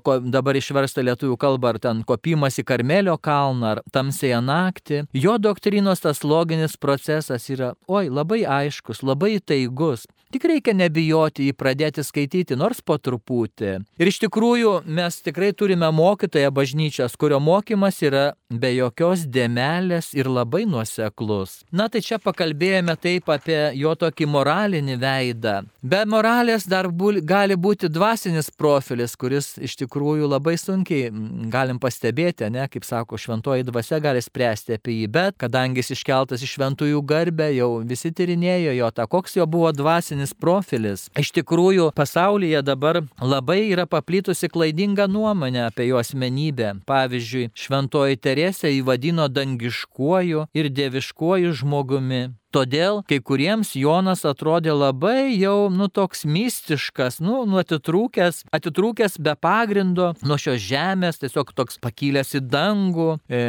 dabar 0.57 0.63
išversta 0.63 1.03
lietuvių 1.03 1.37
kalba, 1.37 1.73
ar 1.73 1.79
ten 1.79 2.03
kopimas 2.03 2.57
į 2.57 2.65
Karmelio 2.65 3.17
kalną, 3.17 3.77
ar 3.77 3.81
tamsėje 3.91 4.41
naktį. 4.41 5.07
Jo 5.13 5.37
doktrinos 5.37 6.01
tas 6.01 6.23
loginis 6.23 6.77
procesas 6.77 7.49
yra, 7.49 7.75
oi, 7.87 8.09
labai 8.09 8.45
aiškus, 8.45 9.03
labai 9.03 9.39
taigus. 9.39 10.07
Tik 10.27 10.43
reikia 10.43 10.73
nebijoti 10.75 11.47
jį 11.47 11.53
pradėti 11.55 12.03
skaityti, 12.03 12.57
nors 12.59 12.81
po 12.81 12.97
truputį. 12.97 13.85
Ir 13.97 14.09
iš 14.09 14.19
tikrųjų 14.25 14.83
mes 14.83 15.21
tikrai 15.23 15.53
turime 15.55 15.87
mokytoją 15.87 16.51
bažnyčios, 16.51 17.15
kurio 17.15 17.39
mokymas 17.39 18.01
yra 18.03 18.33
be 18.49 18.69
jokios 18.71 19.25
dėmelės 19.27 20.13
ir 20.15 20.29
labai 20.31 20.63
nuoseklus. 20.69 21.59
Na 21.71 21.87
tai 21.91 21.99
čia 22.03 22.15
pakalbėjome 22.23 22.95
taip 22.95 23.27
apie 23.31 23.57
jo 23.75 23.91
tokį 23.99 24.27
moralinį 24.31 24.95
veidą. 25.01 25.55
Be 25.83 25.99
moralės 26.07 26.67
dar 26.67 26.87
bū, 26.87 27.17
gali 27.27 27.57
būti 27.59 27.89
dvasinis 27.91 28.49
profilis, 28.55 29.17
kuris 29.19 29.53
iš 29.59 29.75
tikrųjų 29.81 30.29
labai 30.31 30.55
sunkiai 30.59 31.11
galim 31.51 31.79
pastebėti, 31.79 32.47
ne, 32.53 32.63
kaip 32.71 32.87
sako, 32.87 33.19
šventoji 33.19 33.67
dvasia 33.67 33.99
gali 34.03 34.23
spręsti 34.23 34.77
apie 34.79 34.95
jį, 35.01 35.09
bet 35.11 35.37
kadangi 35.43 35.83
jis 35.83 35.97
iškeltas 35.97 36.43
iš 36.43 36.55
šventųjų 36.55 37.03
garbę, 37.07 37.49
jau 37.55 37.69
visi 37.87 38.13
tyrinėjo 38.15 38.77
jo 38.79 38.91
tą, 38.95 39.07
koks 39.11 39.35
jo 39.41 39.47
buvo 39.47 39.73
dvasinis 39.75 40.31
profilis. 40.31 41.09
Iš 41.19 41.33
tikrųjų, 41.35 41.89
pasaulyje 41.97 42.63
dabar 42.63 43.01
labai 43.19 43.59
yra 43.67 43.87
paplitusi 43.89 44.47
klaidinga 44.51 45.09
nuomonė 45.11 45.65
apie 45.67 45.89
jo 45.91 45.99
asmenybę. 45.99 46.77
Pavyzdžiui, 46.87 47.51
šventoji 47.57 48.19
Teresė 48.37 48.69
įvadino 48.77 49.23
dangiškuoju 49.33 50.43
ir 50.53 50.67
dieviškuoju 50.69 51.55
žmogumi. 51.57 52.35
Todėl 52.53 52.99
kai 53.09 53.17
kuriems 53.17 53.71
Jonas 53.73 54.21
atrodė 54.29 54.75
labai 54.77 55.33
jau, 55.33 55.71
nu, 55.73 55.87
toks 55.89 56.21
mistiškas, 56.29 57.17
nu, 57.17 57.39
nu 57.49 57.57
atitrūkęs, 57.63 58.43
atitrūkęs 58.53 59.17
be 59.25 59.33
pagrindo 59.41 60.11
nuo 60.21 60.37
šios 60.37 60.61
žemės, 60.67 61.17
tiesiog 61.23 61.49
toks 61.57 61.81
pakilęs 61.81 62.37
į 62.37 62.43
dangų. 62.45 63.09
E, 63.25 63.41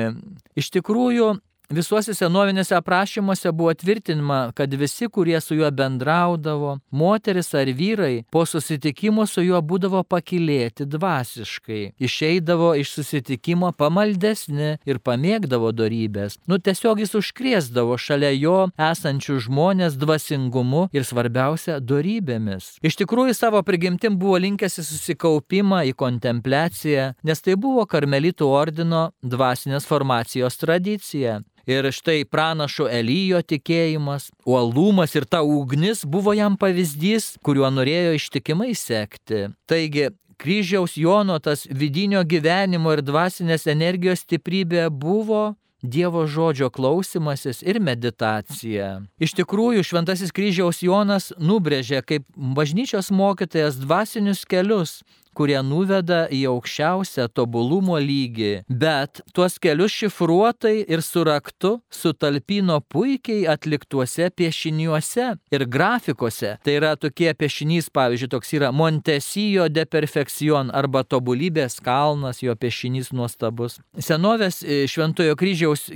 iš 0.57 0.73
tikrųjų, 0.79 1.35
Visuose 1.69 2.15
senovinėse 2.17 2.73
aprašymuose 2.79 3.51
buvo 3.53 3.75
tvirtinama, 3.77 4.55
kad 4.57 4.73
visi, 4.81 5.05
kurie 5.13 5.37
su 5.45 5.53
juo 5.53 5.69
bendraudavo, 5.69 6.79
moteris 6.89 7.51
ar 7.53 7.69
vyrai, 7.77 8.23
po 8.33 8.47
susitikimo 8.49 9.27
su 9.29 9.45
juo 9.45 9.61
būdavo 9.61 10.01
pakilėti 10.09 10.87
dvasiškai, 10.89 11.81
išeidavo 12.01 12.71
iš 12.81 12.95
susitikimo 12.97 13.75
pamaldesni 13.77 14.71
ir 14.89 15.01
pamėgdavo 15.05 15.75
darybės. 15.77 16.39
Nu 16.49 16.57
tiesiog 16.57 17.03
jis 17.05 17.13
užkrėsdavo 17.21 18.01
šalia 18.01 18.33
jo 18.33 18.57
esančių 18.89 19.37
žmonės 19.51 20.01
dvasingumu 20.01 20.87
ir 20.97 21.05
svarbiausia 21.05 21.83
darybėmis. 21.85 22.79
Iš 22.81 22.97
tikrųjų 23.03 23.37
savo 23.37 23.61
prigimtim 23.61 24.17
buvo 24.17 24.41
linkęs 24.41 24.81
į 24.81 24.87
susikaupimą, 24.89 25.85
į 25.93 25.93
kontempliaciją, 26.01 27.13
nes 27.29 27.45
tai 27.45 27.61
buvo 27.61 27.85
karmelitų 27.85 28.49
ordino 28.57 29.11
dvasinės 29.21 29.85
formacijos 29.85 30.57
tradicija. 30.65 31.43
Ir 31.69 31.85
štai 31.93 32.23
pranašo 32.25 32.87
Elyjo 32.89 33.43
tikėjimas, 33.45 34.31
uolumas 34.49 35.13
ir 35.19 35.27
ta 35.29 35.43
ugnis 35.45 36.01
buvo 36.09 36.33
jam 36.33 36.57
pavyzdys, 36.57 37.35
kuriuo 37.45 37.69
norėjo 37.69 38.15
ištikimai 38.17 38.71
sekti. 38.73 39.51
Taigi, 39.69 40.09
kryžiaus 40.41 40.97
Jono 40.97 41.37
tas 41.45 41.67
vidinio 41.69 42.25
gyvenimo 42.25 42.97
ir 42.97 43.05
dvasinės 43.05 43.69
energijos 43.69 44.25
stiprybė 44.25 44.89
buvo 44.89 45.59
Dievo 45.83 46.25
žodžio 46.27 46.73
klausimasis 46.75 47.61
ir 47.63 47.79
meditacija. 47.79 48.97
Iš 49.23 49.37
tikrųjų, 49.39 49.85
Šventasis 49.87 50.33
kryžiaus 50.35 50.81
Jonas 50.83 51.29
nubrėžė 51.39 52.01
kaip 52.03 52.25
bažnyčios 52.35 53.13
mokytojas 53.15 53.79
dvasinius 53.79 54.43
kelius, 54.43 55.05
kurie 55.39 55.59
nuveda 55.63 56.25
į 56.35 56.43
aukščiausią 56.51 57.29
tobulumo 57.37 57.99
lygį, 58.03 58.65
bet 58.69 59.23
tuos 59.37 59.59
kelius 59.63 59.95
šifruotai 59.95 60.81
ir 60.83 61.03
su 61.07 61.23
raktu 61.27 61.77
sutalpino 61.95 62.81
puikiai 62.91 63.47
atliktuose 63.51 64.31
piešiniuose 64.35 65.29
ir 65.55 65.67
grafikuose. 65.71 66.57
Tai 66.65 66.75
yra 66.81 66.95
tokie 66.99 67.31
piešinys, 67.39 67.91
pavyzdžiui, 67.95 68.31
toks 68.35 68.55
yra 68.59 68.73
Montesijo 68.75 69.69
de 69.71 69.85
perfekcion 69.87 70.73
arba 70.75 71.05
tobulybės 71.07 71.79
kalnas, 71.85 72.43
jo 72.43 72.55
piešinys 72.59 73.13
nuostabus. 73.15 73.79
Senovės 74.03 74.61
e, 74.65 74.83
Šventojo 74.91 75.37
kryžiaus 75.39 75.87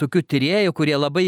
tokių 0.00 0.24
tyriejų, 0.34 0.74
kurie 0.76 0.96
labai 0.98 1.26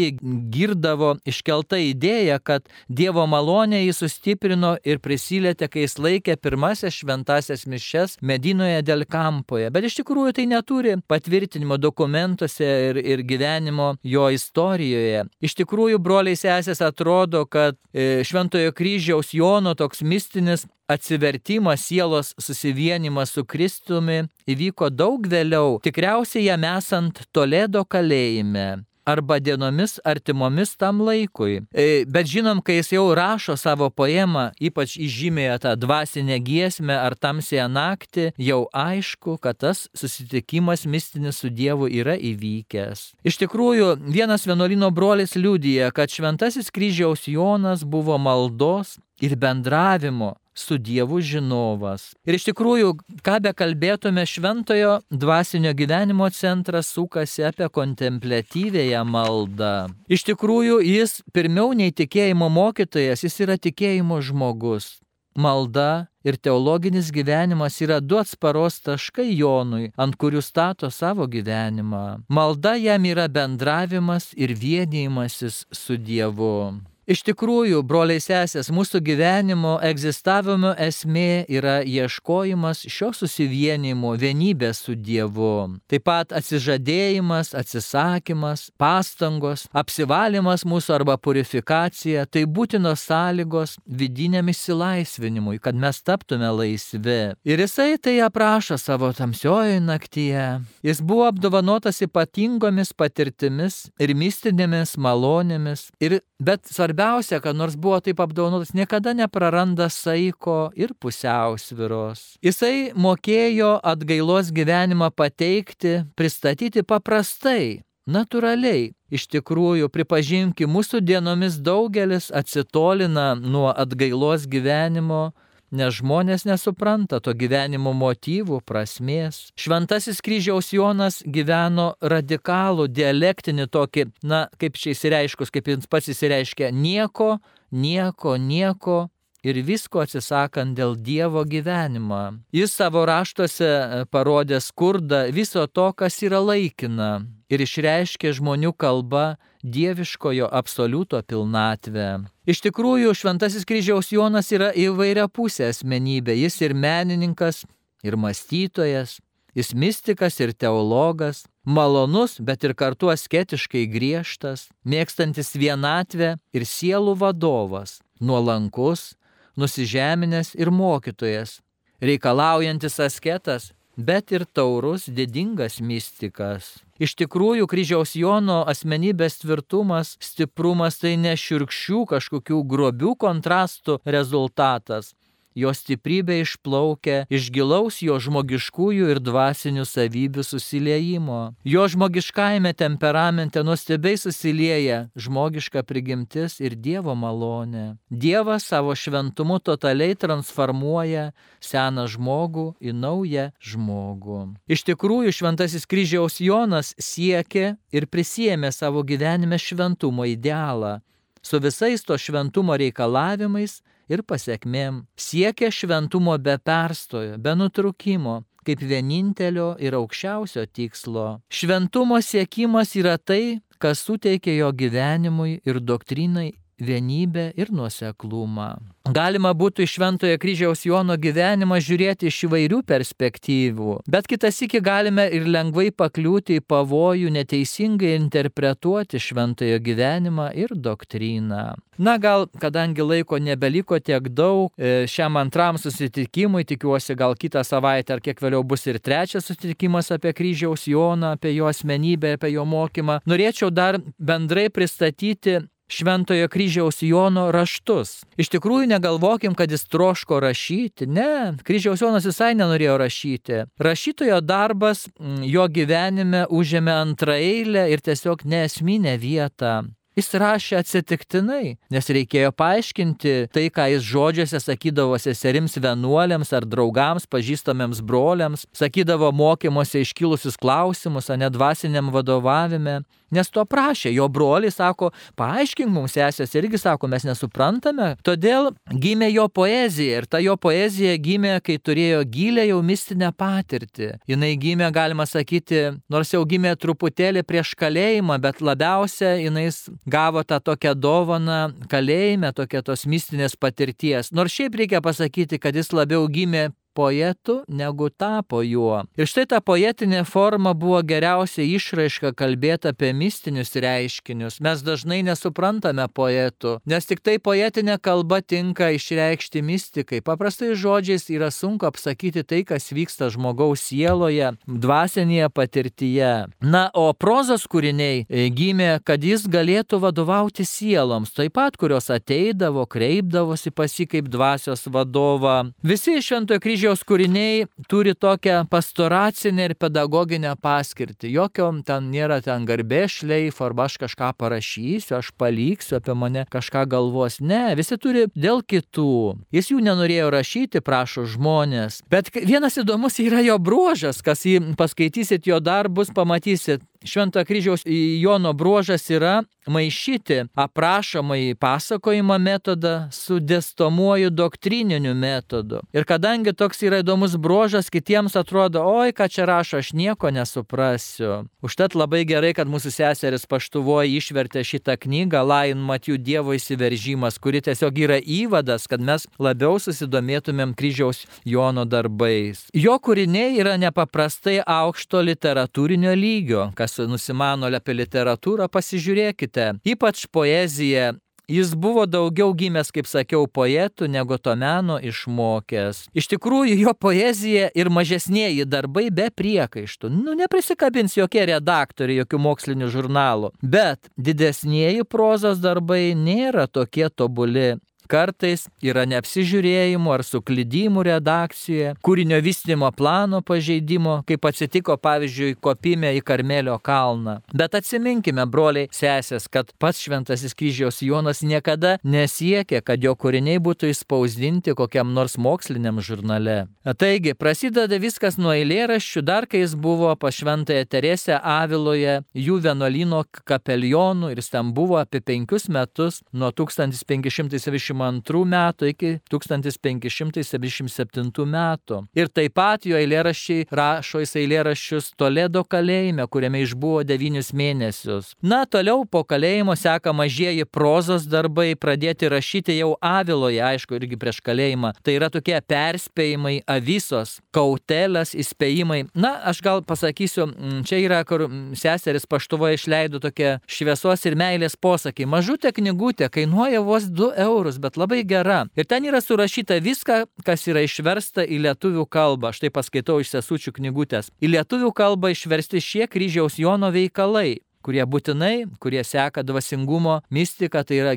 girdavo 0.53 1.15
iškeltą 1.29 1.79
idėją, 1.89 2.39
kad 2.43 2.69
Dievo 2.87 3.25
malonė 3.29 3.83
jį 3.87 3.97
sustiprino 3.97 4.75
ir 4.85 5.01
prisilietė, 5.03 5.69
kai 5.71 5.87
jis 5.87 5.97
laikė 6.01 6.37
pirmasias 6.37 7.01
šventasias 7.01 7.62
šventas 7.63 7.67
mišes 7.67 8.17
Medinoje 8.21 8.81
dėl 8.83 9.05
Kampoje, 9.05 9.69
bet 9.71 9.85
iš 9.85 9.95
tikrųjų 10.01 10.33
tai 10.33 10.45
neturi 10.47 10.97
patvirtinimo 11.07 11.77
dokumentuose 11.77 12.63
ir, 12.89 12.97
ir 12.97 13.23
gyvenimo 13.23 13.95
jo 14.03 14.29
istorijoje. 14.29 15.25
Iš 15.41 15.55
tikrųjų, 15.55 15.99
broliai 15.99 16.35
sesės 16.35 16.81
atrodo, 16.81 17.45
kad 17.45 17.75
e, 17.93 18.23
Šventojo 18.23 18.71
kryžiaus 18.73 19.33
Jono 19.33 19.75
toks 19.75 20.01
mistinis 20.01 20.65
atsivertimas, 20.87 21.85
sielos 21.87 22.33
susivienimas 22.37 23.31
su 23.31 23.45
Kristumi 23.45 24.27
įvyko 24.47 24.89
daug 24.91 25.25
vėliau, 25.27 25.79
tikriausiai 25.83 26.49
jam 26.49 26.63
esant 26.63 27.23
Toledo 27.31 27.85
kalėjime 27.85 28.83
arba 29.05 29.39
dienomis 29.39 29.99
artimomis 30.05 30.75
tam 30.75 31.01
laikui. 31.01 31.61
E, 31.71 32.05
bet 32.09 32.27
žinom, 32.29 32.61
kai 32.63 32.79
jis 32.79 32.93
jau 32.95 33.05
rašo 33.15 33.55
savo 33.59 33.89
poemą, 33.89 34.49
ypač 34.61 34.95
įžymėję 35.01 35.57
tą 35.65 35.73
dvasinę 35.79 36.39
giesmę 36.43 36.97
ar 36.99 37.15
tamsėją 37.15 37.67
naktį, 37.71 38.29
jau 38.37 38.65
aišku, 38.73 39.37
kad 39.43 39.59
tas 39.63 39.87
susitikimas 39.97 40.85
mistinis 40.85 41.41
su 41.41 41.51
Dievu 41.53 41.89
yra 41.91 42.15
įvykęs. 42.17 43.13
Iš 43.27 43.39
tikrųjų, 43.43 43.95
vienas 44.13 44.47
vienuolino 44.49 44.91
brolis 44.91 45.37
liūdija, 45.39 45.91
kad 45.95 46.11
šventasis 46.11 46.71
kryžiaus 46.73 47.27
Jonas 47.27 47.83
buvo 47.83 48.17
maldos 48.21 48.97
ir 49.23 49.35
bendravimo 49.39 50.35
su 50.53 50.77
Dievu 50.77 51.21
žinovas. 51.21 52.11
Ir 52.27 52.37
iš 52.37 52.47
tikrųjų, 52.49 52.93
ką 53.25 53.39
be 53.43 53.53
kalbėtume, 53.57 54.25
šventojo 54.29 54.99
dvasinio 55.09 55.73
gyvenimo 55.77 56.29
centras 56.33 56.91
sukasi 56.93 57.45
apie 57.49 57.69
kontemplatyvėją 57.73 59.03
maldą. 59.05 59.89
Iš 60.07 60.27
tikrųjų, 60.31 60.81
jis 60.85 61.21
pirmiau 61.33 61.73
nei 61.77 61.91
tikėjimo 61.91 62.49
mokytojas, 62.53 63.25
jis 63.25 63.39
yra 63.45 63.57
tikėjimo 63.57 64.21
žmogus. 64.21 64.99
Malda 65.35 66.07
ir 66.23 66.37
teologinis 66.37 67.09
gyvenimas 67.11 67.79
yra 67.81 67.97
du 67.99 68.19
atsparos 68.21 68.77
taškai 68.85 69.31
Jonui, 69.33 69.89
ant 69.97 70.15
kurių 70.21 70.43
stato 70.45 70.91
savo 70.93 71.25
gyvenimą. 71.25 72.23
Malda 72.29 72.75
jam 72.77 73.09
yra 73.09 73.25
bendravimas 73.27 74.29
ir 74.37 74.53
vienijimasis 74.53 75.65
su 75.73 75.97
Dievu. 75.97 76.92
Iš 77.03 77.19
tikrųjų, 77.27 77.81
broliai 77.83 78.21
sesės, 78.23 78.69
mūsų 78.71 79.01
gyvenimo 79.03 79.73
egzistavimo 79.83 80.69
esmė 80.79 81.43
yra 81.51 81.81
ieškojimas 81.83 82.85
šio 82.87 83.09
susivienimo, 83.11 84.13
vienybės 84.15 84.79
su 84.85 84.95
Dievu. 84.95 85.81
Taip 85.91 86.05
pat 86.07 86.31
atsižadėjimas, 86.31 87.51
atsisakymas, 87.59 88.69
pastangos, 88.79 89.65
apsivalymas 89.75 90.63
mūsų 90.63 90.95
arba 90.95 91.17
purifikacija- 91.19 92.23
tai 92.31 92.45
būtinos 92.45 93.03
sąlygos 93.03 93.75
vidiniam 93.85 94.47
išsilaisvinimui, 94.47 95.59
kad 95.59 95.75
mes 95.75 95.99
taptume 96.01 96.47
laisvi. 96.55 97.35
Ir 97.43 97.57
jisai 97.59 97.99
tai 97.99 98.23
aprašo 98.23 98.79
savo 98.79 99.11
tamsiojoje 99.11 99.81
naktyje. 99.81 100.63
Jis 100.81 101.01
buvo 101.01 101.27
apdovanotas 101.27 101.99
ypatingomis 101.99 102.93
patirtimis 102.93 103.91
ir 103.99 104.15
mistinėmis 104.15 104.95
malonėmis. 104.95 105.91
Ir, 105.99 106.21
bet 106.39 106.63
svarbiausia, 106.63 106.92
svarbiausia, 106.93 107.39
kad 107.39 107.55
nors 107.55 107.75
buvo 107.75 107.99
taip 107.99 108.19
apdaunotas, 108.19 108.73
niekada 108.73 109.13
nepraranda 109.13 109.89
saiko 109.89 110.71
ir 110.75 110.93
pusiausviros. 110.99 112.37
Jisai 112.41 112.93
mokėjo 112.95 113.79
atgailos 113.83 114.51
gyvenimą 114.51 115.09
pateikti, 115.11 116.05
pristatyti 116.15 116.83
paprastai, 116.83 117.83
natūraliai. 118.05 118.93
Iš 119.13 119.27
tikrųjų, 119.27 119.89
pripažinkim, 119.89 120.69
mūsų 120.69 121.01
dienomis 121.01 121.59
daugelis 121.61 122.31
atsitolina 122.33 123.35
nuo 123.35 123.71
atgailos 123.73 124.47
gyvenimo, 124.47 125.33
nes 125.73 125.97
žmonės 125.97 126.45
nesupranta 126.47 127.19
to 127.23 127.33
gyvenimo 127.37 127.93
motyvų, 127.97 128.61
prasmės. 128.67 129.49
Šventasis 129.59 130.21
kryžiaus 130.23 130.71
Jonas 130.75 131.21
gyveno 131.25 131.93
radikalų, 132.01 132.87
dialektinį 132.93 133.67
tokį, 133.73 134.07
na, 134.23 134.45
kaip 134.61 134.77
čia 134.79 134.93
įsireiškus, 134.93 135.53
kaip 135.53 135.73
jis 135.73 135.89
pats 135.89 136.13
įsireiškia, 136.13 136.69
nieko, 136.71 137.37
nieko, 137.73 138.37
nieko 138.37 138.99
ir 139.43 139.59
visko 139.67 140.01
atsisakant 140.03 140.75
dėl 140.77 140.95
Dievo 140.95 141.43
gyvenimą. 141.45 142.39
Jis 142.55 142.73
savo 142.79 143.03
raštuose 143.05 143.69
e, 143.69 144.03
parodė 144.09 144.61
skurdą 144.63 145.27
viso 145.35 145.67
to, 145.67 145.91
kas 145.93 146.21
yra 146.23 146.39
laikina 146.39 147.25
ir 147.51 147.63
išreiškė 147.63 148.33
žmonių 148.39 148.73
kalba 148.79 149.35
dieviškojo 149.63 150.47
absoliuto 150.51 151.21
pilnatvę. 151.21 152.23
Iš 152.49 152.63
tikrųjų, 152.65 153.13
Šventasis 153.15 153.67
kryžiaus 153.67 154.11
Jonas 154.11 154.51
yra 154.55 154.71
įvairia 154.75 155.29
pusė 155.31 155.69
asmenybė. 155.71 156.35
Jis 156.35 156.59
ir 156.65 156.75
menininkas, 156.75 157.63
ir 158.03 158.17
mąstytojas, 158.19 159.19
jis 159.55 159.71
mystikas 159.77 160.39
ir 160.43 160.51
teologas, 160.57 161.45
malonus, 161.63 162.39
bet 162.39 162.63
ir 162.67 162.75
kartu 162.75 163.11
asketiškai 163.13 163.85
griežtas, 163.87 164.67
mėgstantis 164.83 165.53
vienatvę 165.55 166.35
ir 166.51 166.67
sielų 166.67 167.15
vadovas, 167.21 168.01
nuolankus, 168.19 169.13
nusižeminęs 169.59 170.53
ir 170.55 170.71
mokytojas, 170.71 171.61
reikalaujantis 172.01 172.99
asketas, 172.99 173.71
bet 173.97 174.31
ir 174.31 174.45
taurus 174.45 175.05
didingas 175.07 175.79
mystikas. 175.81 176.79
Iš 177.01 177.15
tikrųjų, 177.19 177.67
kryžiaus 177.69 178.13
Jono 178.17 178.63
asmenybės 178.69 179.39
tvirtumas, 179.41 180.15
stiprumas 180.21 180.99
tai 181.01 181.15
ne 181.17 181.33
širkščių 181.37 182.05
kažkokių 182.13 182.61
grobių 182.69 183.15
kontrastų 183.19 183.99
rezultatas, 184.05 185.13
jo 185.55 185.73
stiprybė 185.73 186.39
išplaukia 186.43 187.23
iš 187.33 187.49
gilaus 187.53 187.99
jo 188.05 188.17
žmogiškųjų 188.21 189.09
ir 189.13 189.21
dvasinių 189.23 189.85
savybių 189.87 190.45
susiliejimo. 190.47 191.41
Jo 191.67 191.85
žmogiškajame 191.91 192.73
temperamente 192.77 193.63
nuostabiai 193.63 194.17
susilieja 194.19 195.07
žmogiška 195.15 195.83
prigimtis 195.87 196.59
ir 196.63 196.75
Dievo 196.75 197.15
malonė. 197.15 197.97
Dievas 198.09 198.67
savo 198.71 198.95
šventumu 198.95 199.59
totaliai 199.59 200.17
transformuoja 200.19 201.31
seną 201.63 202.07
žmogų 202.11 202.67
į 202.83 202.93
naują 202.97 203.49
žmogų. 203.61 204.41
Iš 204.67 204.85
tikrųjų, 204.89 205.31
šventasis 205.35 205.87
kryžiaus 205.89 206.41
Jonas 206.43 206.93
siekė 206.99 207.75
ir 207.93 208.09
prisėmė 208.11 208.73
savo 208.75 209.03
gyvenime 209.05 209.59
šventumo 209.61 210.27
idealą 210.27 210.99
su 211.43 211.59
visais 211.59 212.03
to 212.03 212.17
šventumo 212.17 212.77
reikalavimais 212.77 213.81
ir 214.11 214.23
pasiekmėm. 214.27 215.03
Siekia 215.19 215.71
šventumo 215.71 216.37
be 216.39 216.57
perstojo, 216.57 217.37
be 217.37 217.55
nutrukimo, 217.59 218.41
kaip 218.63 218.81
vienintelio 218.81 219.73
ir 219.79 219.97
aukščiausio 219.99 220.65
tikslo. 220.71 221.27
Šventumo 221.51 222.19
siekimas 222.23 222.95
yra 222.99 223.17
tai, 223.17 223.59
kas 223.77 224.03
suteikia 224.07 224.55
jo 224.61 224.71
gyvenimui 224.71 225.59
ir 225.67 225.81
doktrinai 225.83 226.53
vienybę 226.79 227.51
ir 227.55 227.71
nuoseklumą. 227.71 228.69
Galima 229.13 229.51
būtų 229.51 229.83
iš 229.83 229.97
Šventojo 229.97 230.37
kryžiaus 230.39 230.85
Jono 230.87 231.17
gyvenimą 231.19 231.75
žiūrėti 231.83 232.29
iš 232.29 232.37
įvairių 232.47 232.79
perspektyvų, 232.87 233.97
bet 234.07 234.29
kitas 234.31 234.61
iki 234.63 234.79
galime 234.79 235.25
ir 235.27 235.43
lengvai 235.43 235.89
pakliūti 235.91 236.61
į 236.61 236.63
pavojų 236.71 237.33
neteisingai 237.35 238.13
interpretuoti 238.15 239.19
Šventojo 239.19 239.81
gyvenimą 239.83 240.53
ir 240.55 240.71
doktriną. 240.71 241.73
Na 241.97 242.15
gal, 242.17 242.47
kadangi 242.57 243.03
laiko 243.03 243.37
nebeliko 243.37 243.99
tiek 243.99 244.29
daug, 244.31 244.71
e, 244.79 245.03
šiam 245.05 245.35
antram 245.37 245.77
susitikimui, 245.77 246.63
tikiuosi 246.65 247.13
gal 247.19 247.35
kitą 247.35 247.61
savaitę 247.67 248.15
ar 248.15 248.23
kiek 248.23 248.39
vėliau 248.39 248.63
bus 248.63 248.87
ir 248.87 248.97
trečias 249.03 249.45
susitikimas 249.45 250.09
apie 250.15 250.31
kryžiaus 250.33 250.87
Joną, 250.87 251.35
apie 251.35 251.53
jo 251.53 251.67
asmenybę, 251.67 252.33
apie 252.39 252.55
jo 252.55 252.65
mokymą, 252.65 253.19
norėčiau 253.29 253.69
dar 253.69 253.99
bendrai 254.17 254.69
pristatyti 254.73 255.59
Šventojo 255.93 256.47
kryžiaus 256.49 257.03
Jono 257.05 257.47
raštus. 257.53 258.23
Iš 258.41 258.49
tikrųjų 258.55 258.89
negalvokim, 258.89 259.53
kad 259.53 259.71
jis 259.71 259.85
troško 259.85 260.39
rašyti. 260.41 261.05
Ne, 261.05 261.53
kryžiaus 261.65 262.01
Jonas 262.01 262.25
visai 262.25 262.53
nenorėjo 262.57 262.97
rašyti. 263.03 263.63
Rašytojo 263.77 264.41
darbas 264.41 265.05
mm, 265.13 265.43
jo 265.45 265.67
gyvenime 265.69 266.47
užėmė 266.49 266.95
antrą 267.03 267.37
eilę 267.37 267.89
ir 267.93 268.01
tiesiog 268.01 268.41
nesminę 268.49 269.19
vietą. 269.21 269.83
Jis 270.13 270.27
rašė 270.37 270.75
atsitiktinai, 270.77 271.75
nes 271.89 272.09
reikėjo 272.13 272.51
paaiškinti 272.53 273.31
tai, 273.53 273.63
ką 273.73 273.87
jis 273.95 274.03
žodžiuose 274.05 274.59
sakydavo 274.61 275.17
seserims 275.17 275.73
vienuoliams 275.81 276.53
ar 276.53 276.67
draugams, 276.69 277.25
pažįstamiems 277.25 278.03
broliams, 278.05 278.67
sakydavo 278.77 279.31
mokymuose 279.33 280.03
iškilusius 280.05 280.59
klausimus, 280.61 281.31
o 281.33 281.37
ne 281.39 281.49
dvasiniam 281.49 282.13
vadovavime. 282.13 282.99
Nes 283.33 283.49
to 283.53 283.63
prašė, 283.65 284.11
jo 284.13 284.27
broliai 284.31 284.71
sako, 284.73 285.11
paaiškink 285.39 285.89
mums 285.91 286.15
sesės 286.17 286.53
irgi 286.57 286.79
sako, 286.81 287.09
mes 287.11 287.25
nesuprantame. 287.27 288.13
Todėl 288.25 288.71
gimė 288.89 289.31
jo 289.33 289.47
poezija 289.49 290.21
ir 290.21 290.27
ta 290.29 290.41
jo 290.43 290.55
poezija 290.59 291.15
gimė, 291.21 291.57
kai 291.65 291.79
turėjo 291.81 292.23
gilę 292.29 292.67
jau 292.69 292.79
mistinę 292.85 293.31
patirtį. 293.37 294.13
Jis 294.29 294.57
gimė, 294.63 294.89
galima 294.93 295.25
sakyti, 295.29 295.83
nors 296.11 296.33
jau 296.33 296.43
gimė 296.47 296.75
truputėlį 296.79 297.43
prieš 297.47 297.73
kalėjimą, 297.79 298.37
bet 298.43 298.61
labiausia 298.61 299.35
jinai 299.41 299.69
gavo 300.05 300.43
tą 300.43 300.59
tokią 300.61 300.93
dovaną 300.95 301.61
kalėjime, 301.91 302.53
tokią 302.53 302.83
tos 302.85 303.07
mistinės 303.09 303.57
patirties. 303.59 304.31
Nors 304.31 304.53
šiaip 304.53 304.77
reikia 304.83 305.01
pasakyti, 305.03 305.59
kad 305.59 305.75
jis 305.75 305.93
labiau 305.95 306.27
gimė 306.29 306.69
poetu, 306.93 307.61
negu 307.67 308.09
tapo 308.09 308.61
juo. 308.63 309.03
Ir 309.17 309.29
štai 309.29 309.45
ta 309.49 309.59
poetinė 309.61 310.23
forma 310.27 310.73
buvo 310.77 311.01
geriausia 311.05 311.65
išraiška 311.65 312.33
kalbėti 312.37 312.91
apie 312.91 313.11
mistinius 313.17 313.73
reiškinius. 313.75 314.59
Mes 314.63 314.83
dažnai 314.85 315.21
nesuprantame 315.25 316.05
poetų, 316.07 316.77
nes 316.89 317.09
tik 317.09 317.23
tai 317.25 317.39
poetinė 317.43 317.97
kalba 318.01 318.41
tinka 318.41 318.91
išreikšti 318.95 319.63
mystikai. 319.65 320.21
Paprastai 320.25 320.73
žodžiais 320.77 321.27
yra 321.33 321.49
sunku 321.53 321.87
apsakyti 321.89 322.45
tai, 322.47 322.61
kas 322.67 322.91
vyksta 322.93 323.31
žmogaus 323.33 323.83
sieloje, 323.89 324.53
dvasinėje 324.67 325.49
patirtyje. 325.53 326.33
Na, 326.61 326.85
o 326.93 327.09
prozos 327.17 327.65
kūriniai 327.69 328.23
e, 328.23 328.47
gimė, 328.53 328.99
kad 329.05 329.23
jis 329.23 329.47
galėtų 329.51 329.99
vadovauti 330.03 330.65
sieloms, 330.67 331.33
taip 331.35 331.55
pat 331.57 331.77
kurios 331.77 332.09
ateidavo, 332.13 332.85
kreipdavosi 332.89 333.73
pasi 333.75 334.07
kaip 334.09 334.29
dvasios 334.31 334.87
vadovą. 334.89 335.73
Visi 335.85 336.17
šventojo 336.23 336.61
kryžiaus 336.63 336.82
kryžiaus 336.83 337.05
kūriniai 337.07 337.67
turi 337.87 338.11
tokią 338.11 338.65
pastoracinę 338.67 339.69
ir 339.69 339.73
pedagoginę 339.79 340.51
paskirtį. 340.59 341.29
Jokio 341.31 341.69
ten 341.87 342.09
nėra 342.11 342.41
ten 342.43 342.65
garbė 342.67 343.05
šleif, 343.07 343.61
arba 343.63 343.85
aš 343.87 343.95
kažką 344.01 344.33
parašysiu, 344.35 345.15
aš 345.15 345.29
paliksiu 345.39 345.95
apie 346.01 346.11
mane 346.11 346.43
kažką 346.51 346.83
galvos. 346.91 347.39
Ne, 347.39 347.71
visi 347.79 347.95
turi 347.95 348.25
dėl 348.35 348.59
kitų. 348.67 349.15
Jis 349.55 349.71
jų 349.71 349.79
nenorėjo 349.79 350.27
rašyti, 350.35 350.83
prašo 350.83 351.23
žmonės. 351.23 352.01
Bet 352.11 352.33
vienas 352.35 352.75
įdomus 352.75 353.15
yra 353.23 353.39
jo 353.47 353.55
bruožas, 353.63 354.19
kas 354.19 354.43
jį 354.43 354.75
paskaitysit 354.75 355.47
jo 355.47 355.63
darbus, 355.63 356.11
pamatysit. 356.11 356.83
Švento 357.03 357.43
kryžiaus 357.45 357.83
Jono 357.85 358.53
bruožas 358.53 359.09
yra 359.11 359.41
maišyti 359.67 360.43
aprašomąjį 360.55 361.55
pasakojimo 361.59 362.37
metodą 362.39 363.07
su 363.11 363.39
dėstomuoju 363.39 364.29
doktrininiu 364.29 365.13
metodu. 365.15 365.81
Ir 365.95 366.05
kadangi 366.07 366.53
toks 366.55 366.83
yra 366.83 366.99
įdomus 367.03 367.37
bruožas, 367.39 367.89
kitiems 367.93 368.35
atrodo, 368.39 368.83
oi, 368.83 369.13
ką 369.15 369.29
čia 369.31 369.47
rašo, 369.47 369.79
aš 369.79 369.93
nieko 369.95 370.31
nesuprasiu. 370.35 371.45
Užtat 371.63 371.95
labai 371.95 372.23
gerai, 372.27 372.53
kad 372.55 372.67
mūsų 372.67 372.91
seseris 372.91 373.47
paštuvoje 373.47 374.11
išvertė 374.17 374.65
šitą 374.67 374.97
knygą 374.99 375.43
Lain 375.47 375.79
Matijų 375.79 376.19
Dievo 376.19 376.55
įsiveržimas, 376.57 377.39
kuri 377.39 377.63
tiesiog 377.63 378.03
yra 378.03 378.19
įvadas, 378.19 378.87
kad 378.91 379.03
mes 379.03 379.27
labiau 379.39 379.79
susidomėtumėm 379.79 380.75
kryžiaus 380.75 381.23
Jono 381.47 381.85
darbais. 381.87 382.65
Jo 382.75 382.99
kūriniai 382.99 383.55
yra 383.61 383.77
nepaprastai 383.79 384.59
aukšto 384.59 385.23
literatūrinio 385.23 386.13
lygio. 386.19 386.69
Kas 386.75 386.92
nusimano 386.99 387.69
apie 387.73 387.97
literatūrą, 387.97 388.69
pasižiūrėkite 388.71 389.73
ypač 389.93 390.25
poeziją, 390.31 391.13
Jis 391.47 391.73
buvo 391.75 392.05
daugiau 392.07 392.53
gimęs, 392.55 392.87
kaip 392.95 393.07
sakiau, 393.09 393.49
poetų 393.51 394.07
negu 394.07 394.37
to 394.39 394.53
meno 394.55 394.95
išmokęs. 395.03 396.05
Iš 396.15 396.29
tikrųjų, 396.31 396.77
jo 396.85 396.93
poezija 396.95 397.67
ir 397.75 397.89
mažesnėji 397.91 398.63
darbai 398.63 399.09
be 399.11 399.27
priekaištų. 399.27 400.07
Nu, 400.07 400.37
neprisikabins 400.39 401.17
jokie 401.17 401.43
redaktoriai, 401.51 402.21
jokių 402.21 402.39
mokslinių 402.47 402.87
žurnalų. 402.93 403.51
Bet 403.59 404.07
didesnėji 404.15 405.03
prozos 405.03 405.59
darbai 405.59 406.13
nėra 406.15 406.69
tokie 406.71 407.09
tobuli. 407.11 407.73
Kartais 408.11 408.67
yra 408.83 409.05
neapsižiūrėjimų 409.09 410.11
ar 410.13 410.23
suklydimų 410.27 411.05
redakcijoje, 411.07 411.93
kūrinio 412.03 412.39
vystimo 412.43 412.89
plano 412.95 413.41
pažeidimo, 413.45 414.19
kaip 414.27 414.45
atsitiko 414.49 414.97
pavyzdžiui 415.01 415.55
kopime 415.63 416.13
į 416.17 416.23
Karmelio 416.25 416.75
kalną. 416.83 417.39
Bet 417.55 417.77
atsiminkime, 417.79 418.45
broliai, 418.49 418.89
sesės, 418.93 419.47
kad 419.51 419.71
pats 419.79 420.01
Šventasis 420.03 420.55
kryžiaus 420.57 421.01
Jonas 421.05 421.43
niekada 421.47 421.95
nesiekė, 422.03 422.81
kad 422.85 423.03
jo 423.03 423.15
kūriniai 423.15 423.61
būtų 423.63 423.91
įspausdinti 423.93 424.75
kokiam 424.77 425.13
nors 425.15 425.37
moksliniam 425.37 426.01
žurnale. 426.03 426.67
Taigi, 426.99 427.33
prasideda 427.39 427.99
viskas 428.01 428.37
nuo 428.37 428.53
eilėraščių, 428.53 429.23
dar 429.23 429.47
kai 429.47 429.63
jis 429.63 429.77
buvo 429.79 430.11
pas 430.19 430.35
Šventąją 430.35 430.85
Teresę 430.91 431.39
Aviloje, 431.39 432.19
jų 432.35 432.59
vienuolino 432.67 433.23
kapelionų 433.47 434.33
ir 434.33 434.41
jis 434.43 434.51
ten 434.53 434.73
buvo 434.75 434.99
apie 434.99 435.23
penkius 435.23 435.69
metus 435.71 436.21
nuo 436.33 436.51
1570 436.51 438.02
1572 438.03 438.45
metų 438.53 438.89
iki 438.91 439.11
1577 439.31 441.47
metų. 441.53 442.01
Ir 442.17 442.27
taip 442.33 442.53
pat 442.57 442.85
jo 442.85 442.97
eilėraščiai 442.97 443.67
rašo 443.71 444.19
jis 444.23 444.35
eilėraščius 444.43 445.11
Toledo 445.17 445.63
kalėjime, 445.63 446.27
kuriame 446.31 446.61
išbuvo 446.63 447.03
devynius 447.07 447.53
mėnesius. 447.55 448.33
Na, 448.43 448.63
toliau 448.65 449.05
po 449.09 449.23
kalėjimo 449.27 449.75
seka 449.79 450.13
mažieji 450.15 450.65
prozos 450.65 451.27
darbai, 451.29 451.73
pradėti 451.79 452.29
rašyti 452.31 452.77
jau 452.77 452.93
Aviloje, 453.03 453.61
aišku, 453.63 453.97
irgi 453.97 454.19
prieš 454.19 454.41
kalėjimą. 454.45 454.93
Tai 455.03 455.15
yra 455.17 455.29
tokie 455.33 455.57
perspėjimai, 455.67 456.55
avisos, 456.69 457.39
kautelės, 457.55 458.33
įspėjimai. 458.37 459.03
Na, 459.15 459.35
aš 459.51 459.61
gal 459.65 459.83
pasakysiu, 459.87 460.49
čia 460.87 461.01
yra, 461.03 461.23
kur 461.27 461.47
seseris 461.79 462.27
paštuvoje 462.29 462.79
išleido 462.79 463.21
tokie 463.23 463.57
šviesos 463.67 464.25
ir 464.27 464.37
meilės 464.39 464.77
posakiai. 464.79 465.29
Mažutė 465.29 465.73
knygutė 465.75 466.29
kainuoja 466.33 466.83
vos 466.85 467.09
2 467.09 467.33
eurus, 467.45 467.79
bet 467.83 467.99
labai 467.99 468.23
gera. 468.27 468.63
Ir 468.79 468.87
ten 468.89 469.05
yra 469.09 469.21
surašyta 469.23 469.77
viską, 469.83 470.23
kas 470.47 470.65
yra 470.71 470.85
išversta 470.85 471.43
į 471.43 471.59
lietuvių 471.67 472.07
kalbą. 472.07 472.53
Štai 472.55 472.71
paskaitau 472.73 473.19
iš 473.21 473.35
sesučių 473.35 473.75
knygutės. 473.79 474.31
Į 474.43 474.55
lietuvių 474.55 474.93
kalbą 474.95 475.33
išversti 475.35 475.83
šie 475.83 476.07
kryžiaus 476.07 476.59
Jono 476.61 476.91
veikalai 476.93 477.59
kurie 477.83 478.03
būtinai, 478.07 478.65
kurie 478.79 479.03
seka 479.03 479.43
dvasingumo 479.43 480.21
mistiką, 480.33 480.83
tai 480.87 480.99
yra 481.01 481.13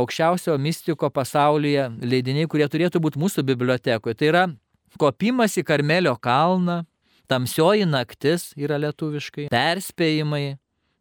aukščiausio 0.00 0.58
mistiko 0.60 1.08
pasaulyje 1.08 1.88
leidiniai, 2.04 2.48
kurie 2.50 2.68
turėtų 2.68 3.00
būti 3.02 3.20
mūsų 3.22 3.44
bibliotekoje. 3.48 4.18
Tai 4.18 4.28
yra 4.28 4.42
kopimas 5.00 5.56
į 5.56 5.64
Karmelio 5.68 6.14
kalną, 6.20 6.82
tamsioji 7.32 7.88
naktis 7.88 8.50
yra 8.60 8.78
lietuviškai, 8.82 9.48
perspėjimai, 9.52 10.58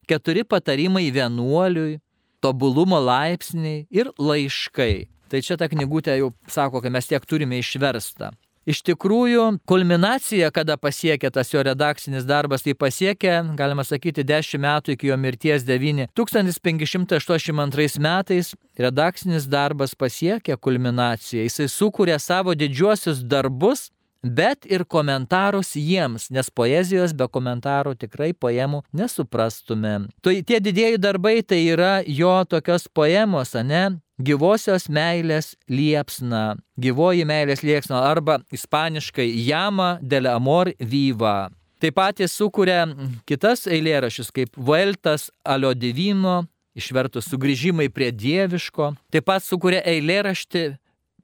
keturi 0.08 0.46
patarimai 0.48 1.10
vienuoliui, 1.12 2.00
tobulumo 2.44 3.00
laipsniai 3.00 3.86
ir 3.90 4.12
laiškai. 4.20 5.08
Tai 5.32 5.40
čia 5.46 5.56
ta 5.56 5.70
knygutė 5.72 6.18
jau 6.20 6.34
sako, 6.52 6.82
kad 6.84 6.92
mes 6.92 7.08
tiek 7.08 7.24
turime 7.26 7.62
išverstą. 7.62 8.34
Iš 8.70 8.84
tikrųjų, 8.86 9.46
kulminacija, 9.66 10.52
kada 10.54 10.76
pasiekė 10.78 11.32
tas 11.34 11.50
jo 11.50 11.64
redakcinis 11.66 12.28
darbas, 12.30 12.62
tai 12.62 12.76
pasiekė, 12.78 13.40
galima 13.58 13.82
sakyti, 13.82 14.22
10 14.28 14.62
metų 14.62 14.94
iki 14.94 15.10
jo 15.10 15.18
mirties 15.18 15.66
9. 15.66 16.12
1582 16.14 18.04
metais 18.06 18.52
redakcinis 18.78 19.48
darbas 19.50 19.98
pasiekė 19.98 20.60
kulminaciją. 20.62 21.48
Jisai 21.48 21.66
sukūrė 21.74 22.20
savo 22.22 22.54
didžiuosius 22.54 23.24
darbus 23.26 23.90
bet 24.24 24.66
ir 24.70 24.84
komentarus 24.86 25.74
jiems, 25.76 26.30
nes 26.30 26.50
poezijos 26.54 27.14
be 27.18 27.28
komentarų 27.28 27.96
tikrai 28.00 28.32
poemų 28.34 28.84
nesuprastume. 28.94 30.08
Tai 30.22 30.36
tie 30.46 30.60
didieji 30.62 31.02
darbai 31.02 31.42
tai 31.44 31.64
yra 31.74 32.02
jo 32.06 32.34
tokios 32.46 32.88
poemos, 32.88 33.56
ne? 33.66 33.98
Gyvosios 34.22 34.86
meilės 34.86 35.56
liepsna, 35.66 36.60
gyvoji 36.78 37.26
meilės 37.26 37.64
liepsna 37.66 38.04
arba 38.06 38.38
ispaniškai 38.54 39.26
jama 39.48 39.96
del 40.02 40.30
amor 40.30 40.70
viva. 40.78 41.50
Taip 41.82 41.96
pat 41.98 42.20
jis 42.22 42.36
sukuria 42.38 42.84
kitas 43.26 43.66
eilėrašius 43.66 44.30
kaip 44.30 44.54
Vueltas 44.54 45.32
alio 45.42 45.74
divino, 45.74 46.44
išvertus 46.78 47.26
sugrįžimai 47.32 47.90
prie 47.90 48.12
dieviško. 48.14 48.92
Taip 49.10 49.26
pat 49.26 49.42
sukuria 49.42 49.82
eilėraštį 49.90 50.66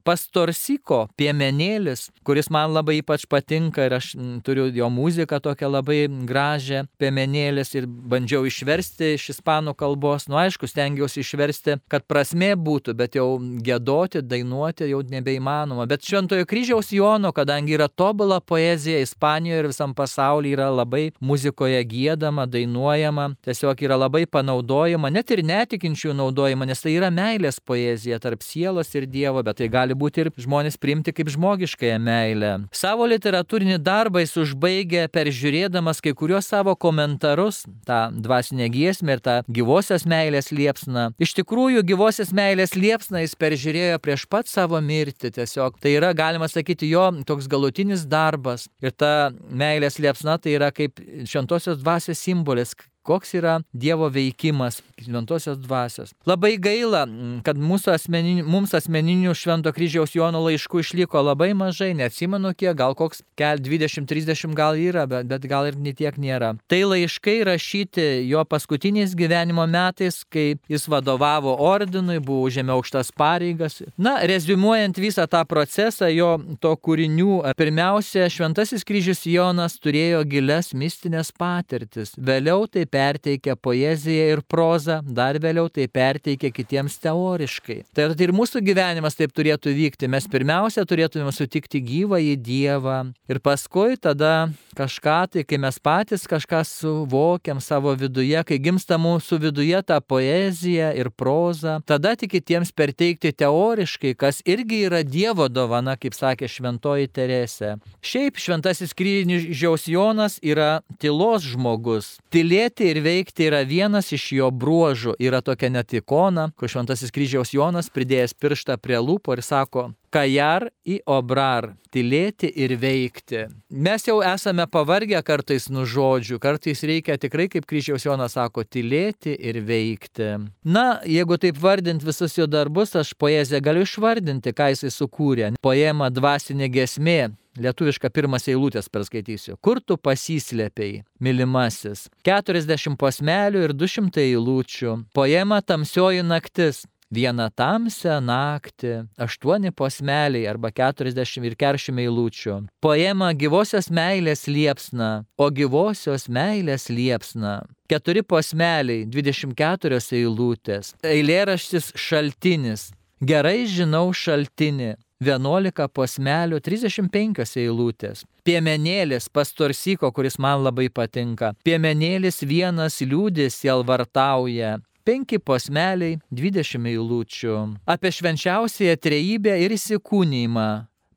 Pastorsiko 0.08 1.02
piemenėlis, 1.20 2.06
kuris 2.24 2.46
man 2.48 2.72
labai 2.72 3.02
ypač 3.02 3.26
patinka 3.28 3.84
ir 3.84 3.98
aš 3.98 4.14
turiu 4.46 4.70
jo 4.72 4.86
muziką 4.88 5.36
tokią 5.44 5.68
labai 5.68 5.98
gražią, 6.08 6.86
piemenėlis 6.96 7.74
ir 7.76 7.84
bandžiau 7.84 8.46
išversti 8.48 9.10
iš 9.18 9.26
ispanų 9.34 9.74
kalbos. 9.76 10.24
Nu 10.32 10.38
aišku, 10.40 10.64
stengiausi 10.70 11.20
išversti, 11.20 11.76
kad 11.92 12.06
prasme 12.08 12.54
būtų, 12.56 12.94
bet 12.96 13.18
jau 13.18 13.26
gėdoti, 13.36 14.22
dainuoti 14.24 14.88
jau 14.88 15.02
nebeįmanoma. 15.12 15.84
Bet 15.90 16.08
Šventojo 16.08 16.48
kryžiaus 16.48 16.88
Jono, 16.96 17.34
kadangi 17.36 17.76
yra 17.76 17.90
tobula 17.92 18.40
poezija 18.40 19.04
Ispanijoje 19.04 19.60
ir 19.66 19.70
visam 19.74 19.92
pasaulyje 19.98 20.56
yra 20.56 20.70
labai 20.72 21.10
muzikoje 21.20 21.84
gėdama, 21.92 22.48
dainuojama, 22.48 23.28
tiesiog 23.44 23.84
yra 23.84 24.00
labai 24.06 24.24
panaudojama, 24.24 25.12
net 25.12 25.36
ir 25.36 25.44
netikinčių 25.44 26.16
naudojama, 26.16 26.64
nes 26.72 26.80
tai 26.80 26.96
yra 26.96 27.12
meilės 27.12 27.60
poezija 27.60 28.16
tarp 28.24 28.40
sielos 28.46 28.96
ir 28.96 29.04
Dievo, 29.04 29.44
bet 29.44 29.60
tai 29.60 29.68
gali 29.68 29.97
būti 29.98 30.24
ir 30.24 30.30
žmonės 30.38 30.78
priimti 30.80 31.14
kaip 31.14 31.30
žmogiškąją 31.34 31.98
meilę. 32.02 32.52
Savo 32.74 33.06
literatūrinį 33.10 33.78
darbą 33.84 34.22
jis 34.22 34.36
užbaigė 34.44 35.06
peržiūrėdamas 35.14 36.02
kai 36.04 36.14
kuriuos 36.18 36.48
savo 36.48 36.74
komentarus, 36.78 37.64
tą 37.88 38.00
dvasinę 38.14 38.68
giesmę 38.72 39.18
ir 39.18 39.24
tą 39.24 39.36
gyvosios 39.50 40.06
meilės 40.08 40.52
liepsną. 40.54 41.08
Iš 41.20 41.34
tikrųjų, 41.40 41.84
gyvosios 41.88 42.32
meilės 42.36 42.76
liepsną 42.78 43.24
jis 43.24 43.36
peržiūrėjo 43.38 44.00
prieš 44.04 44.26
pat 44.30 44.50
savo 44.50 44.80
mirtį. 44.84 45.32
Tiesiog 45.38 45.80
tai 45.82 45.96
yra, 45.98 46.12
galima 46.16 46.48
sakyti, 46.50 46.90
jo 46.92 47.08
toks 47.28 47.50
galutinis 47.50 48.06
darbas. 48.08 48.68
Ir 48.84 48.94
ta 48.94 49.30
meilės 49.50 49.98
liepsna 50.02 50.38
tai 50.42 50.56
yra 50.58 50.70
kaip 50.74 51.02
šventosios 51.28 51.80
dvasios 51.82 52.22
simbolis, 52.22 52.74
koks 53.08 53.34
yra 53.38 53.58
Dievo 53.72 54.08
veikimas, 54.12 54.82
šventosios 55.00 55.58
dvasios. 55.62 56.12
Labai 56.28 56.56
gaila, 56.60 57.06
kad 57.46 57.56
asmeninių, 57.58 58.44
mums 58.48 58.74
asmeninių 58.76 59.34
Švento 59.38 59.72
kryžiaus 59.74 60.14
Jono 60.16 60.42
laiškų 60.44 60.82
išliko 60.82 61.22
labai 61.24 61.52
mažai, 61.56 61.92
neatsimenu 61.96 62.52
kiek, 62.58 62.74
gal 62.78 62.96
koks 62.98 63.22
kel 63.38 63.60
20-30 63.62 64.54
gal 64.58 64.76
yra, 64.78 65.06
bet, 65.08 65.28
bet 65.30 65.46
gal 65.48 65.68
ir 65.70 65.78
netiek 65.80 66.18
nėra. 66.20 66.54
Tai 66.68 66.80
laiškai 66.92 67.38
rašyti 67.48 68.06
jo 68.28 68.44
paskutiniais 68.48 69.14
gyvenimo 69.18 69.64
metais, 69.70 70.20
kai 70.28 70.58
jis 70.70 70.88
vadovavo 70.90 71.54
ordinui, 71.68 72.18
buvo 72.20 72.48
užėmė 72.48 72.74
aukštas 72.76 73.12
pareigas. 73.16 73.80
Na, 73.96 74.18
rezumuojant 74.28 74.98
visą 75.00 75.28
tą 75.30 75.44
procesą 75.48 76.10
jo 76.12 76.34
to 76.60 76.74
kūrinių, 76.76 77.54
pirmiausia, 77.58 78.28
Šventasis 78.32 78.84
kryžius 78.86 79.24
Jonas 79.28 79.78
turėjo 79.82 80.24
gilias 80.28 80.72
mistinės 80.76 81.32
patirtis. 81.38 82.14
Vėliau 82.18 82.66
tai 82.70 82.84
perteikia 82.98 83.56
poeziją 83.56 84.26
ir 84.34 84.42
prozą, 84.42 85.00
dar 85.04 85.38
vėliau 85.42 85.68
tai 85.70 85.86
perteikia 85.86 86.50
kitiems 86.54 86.98
teoriškai. 87.04 87.80
Tai 87.94 88.10
ir 88.26 88.34
mūsų 88.34 88.62
gyvenimas 88.66 89.18
taip 89.18 89.34
turėtų 89.36 89.74
vykti. 89.76 90.10
Mes 90.10 90.26
pirmiausia 90.30 90.84
turėtume 90.88 91.32
sutikti 91.34 91.80
gyvą 91.84 92.20
į 92.32 92.34
Dievą 92.48 92.98
ir 93.30 93.40
paskui 93.44 93.98
tada 94.00 94.50
kažką 94.78 95.18
tai, 95.32 95.44
kai 95.46 95.58
mes 95.60 95.78
patys 95.82 96.26
kažką 96.30 96.62
suvokiam 96.66 97.60
savo 97.62 97.94
viduje, 97.98 98.38
kai 98.46 98.58
gimsta 98.62 98.98
mūsų 99.00 99.40
viduje 99.46 99.82
ta 99.86 100.00
poezija 100.00 100.90
ir 100.98 101.10
proza, 101.10 101.78
tada 101.88 102.14
tik 102.18 102.34
kitiems 102.36 102.72
perteikti 102.76 103.32
teoriškai, 103.32 104.14
kas 104.18 104.42
irgi 104.48 104.84
yra 104.88 105.02
Dievo 105.06 105.48
dovana, 105.50 105.96
kaip 106.00 106.16
sakė 106.16 106.50
šventoji 106.50 107.10
Teresė. 107.14 107.76
Šiaip 108.04 108.38
šventasis 108.40 108.94
kryžiaus 108.98 109.88
Jonas 109.90 110.38
yra 110.42 110.80
tylos 111.02 111.46
žmogus. 111.46 112.16
Tylėti 112.32 112.87
ir 112.90 113.00
veikti 113.04 113.48
yra 113.48 113.62
vienas 113.68 114.12
iš 114.14 114.30
jo 114.38 114.50
bruožų. 114.50 115.16
Yra 115.22 115.42
tokia 115.44 115.70
net 115.72 115.94
ikona, 115.96 116.48
kur 116.58 116.70
šventasis 116.70 117.12
kryžiaus 117.14 117.54
Jonas 117.54 117.90
pridėjęs 117.92 118.36
pirštą 118.38 118.78
prie 118.82 118.98
lūpo 118.98 119.36
ir 119.36 119.42
sako, 119.44 119.90
kajar 120.10 120.68
į 120.88 121.00
obrar- 121.06 121.74
tylėti 121.92 122.50
ir 122.54 122.76
veikti. 122.76 123.46
Mes 123.70 124.04
jau 124.04 124.20
esame 124.22 124.66
pavargę 124.66 125.22
kartais 125.22 125.68
nuo 125.70 125.84
žodžių, 125.84 126.38
kartais 126.38 126.82
reikia 126.82 127.18
tikrai, 127.18 127.48
kaip 127.48 127.66
kryžiaus 127.66 128.04
Jonas 128.04 128.32
sako, 128.32 128.64
tylėti 128.64 129.36
ir 129.38 129.62
veikti. 129.62 130.50
Na, 130.64 131.00
jeigu 131.04 131.38
taip 131.38 131.56
vardint 131.56 132.02
visus 132.02 132.36
jo 132.36 132.46
darbus, 132.46 132.94
aš 132.96 133.14
poeziją 133.14 133.60
galiu 133.60 133.82
išvardinti, 133.82 134.52
ką 134.52 134.72
jisai 134.72 134.90
sukūrė. 134.90 135.56
Poema 135.60 136.10
dvasinė 136.10 136.68
gesmė 136.68 137.36
Lietuvišką 137.58 138.10
pirmas 138.14 138.46
eilutės 138.50 138.86
perskaitysiu. 138.92 139.56
Kur 139.60 139.80
tu 139.82 139.96
pasislėpiai, 139.98 141.02
mylimasis? 141.22 142.06
40 142.26 142.94
posmelių 143.00 143.64
ir 143.66 143.74
200 143.74 144.22
eilučių. 144.28 144.94
Poema 145.16 145.58
Tamsioji 145.62 146.22
naktis. 146.22 146.84
Vieną 147.08 147.46
tamsią 147.56 148.18
naktį, 148.20 149.06
aštuoni 149.16 149.70
posmeliai 149.72 150.44
arba 150.50 150.68
40 150.68 151.46
ir 151.48 151.54
40 151.56 152.02
eilučių. 152.04 152.56
Poema 152.84 153.30
gyvosios 153.32 153.88
meilės 153.88 154.44
liepsna, 154.44 155.24
o 155.40 155.48
gyvosios 155.48 156.28
meilės 156.28 156.90
liepsna. 156.92 157.62
Keturi 157.88 158.20
posmeliai, 158.20 159.06
24 159.08 160.02
eilutės. 160.20 160.92
Eilėraštis 161.00 161.94
šaltinis. 161.96 162.90
Gerai 163.24 163.64
žinau 163.64 164.12
šaltinį, 164.12 164.92
11 165.18 165.88
posmelių, 165.90 166.60
35 166.62 167.56
eilutės. 167.58 168.22
Piemenėlis 168.46 169.26
pastorsyko, 169.34 170.12
kuris 170.14 170.38
man 170.38 170.62
labai 170.62 170.86
patinka. 170.94 171.52
Piemenėlis 171.66 172.44
vienas 172.46 173.00
liūdės 173.02 173.58
jelvartauja. 173.66 174.76
Penki 175.08 175.40
posmeliai, 175.40 176.18
20 176.30 176.86
eilučių. 176.92 177.56
Apie 177.88 178.12
švenčiausiąją 178.12 178.98
trejybę 179.02 179.56
ir 179.64 179.74
įsikūnymą 179.74 180.68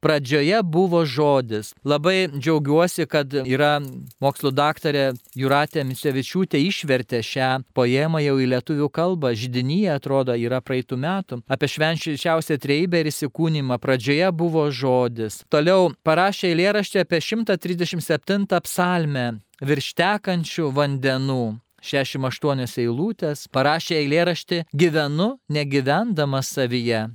pradžioje 0.01 0.59
buvo 0.63 1.05
žodis. 1.05 1.73
Labai 1.85 2.27
džiaugiuosi, 2.33 3.05
kad 3.05 3.33
yra 3.33 3.77
mokslo 4.21 4.51
daktarė 4.51 5.11
Juratė 5.37 5.85
Misevičiūtė 5.87 6.59
išvertė 6.67 7.21
šią 7.25 7.51
poemą 7.77 8.23
jau 8.25 8.35
į 8.41 8.49
lietuvių 8.55 8.89
kalbą. 8.93 9.33
Židinyje 9.37 9.93
atrodo 9.95 10.35
yra 10.35 10.61
praeitų 10.65 10.99
metų. 11.05 11.41
Apie 11.51 11.69
švenčiausią 11.71 12.59
treibę 12.61 13.01
ir 13.01 13.11
įsikūnymą 13.13 13.79
pradžioje 13.81 14.31
buvo 14.35 14.67
žodis. 14.73 15.41
Toliau 15.53 15.91
parašė 16.03 16.51
eilėraštį 16.51 17.05
apie 17.05 17.21
137 17.21 18.47
psalmę 18.65 19.27
virš 19.61 19.93
tekančių 20.01 20.71
vandenų. 20.75 21.43
68 21.81 22.61
eilutės, 22.83 23.47
parašė 23.49 23.97
eilėraštį 24.03 24.59
Gyvenu 24.69 25.31
negyvendamas 25.49 26.53
savyje. 26.53 27.07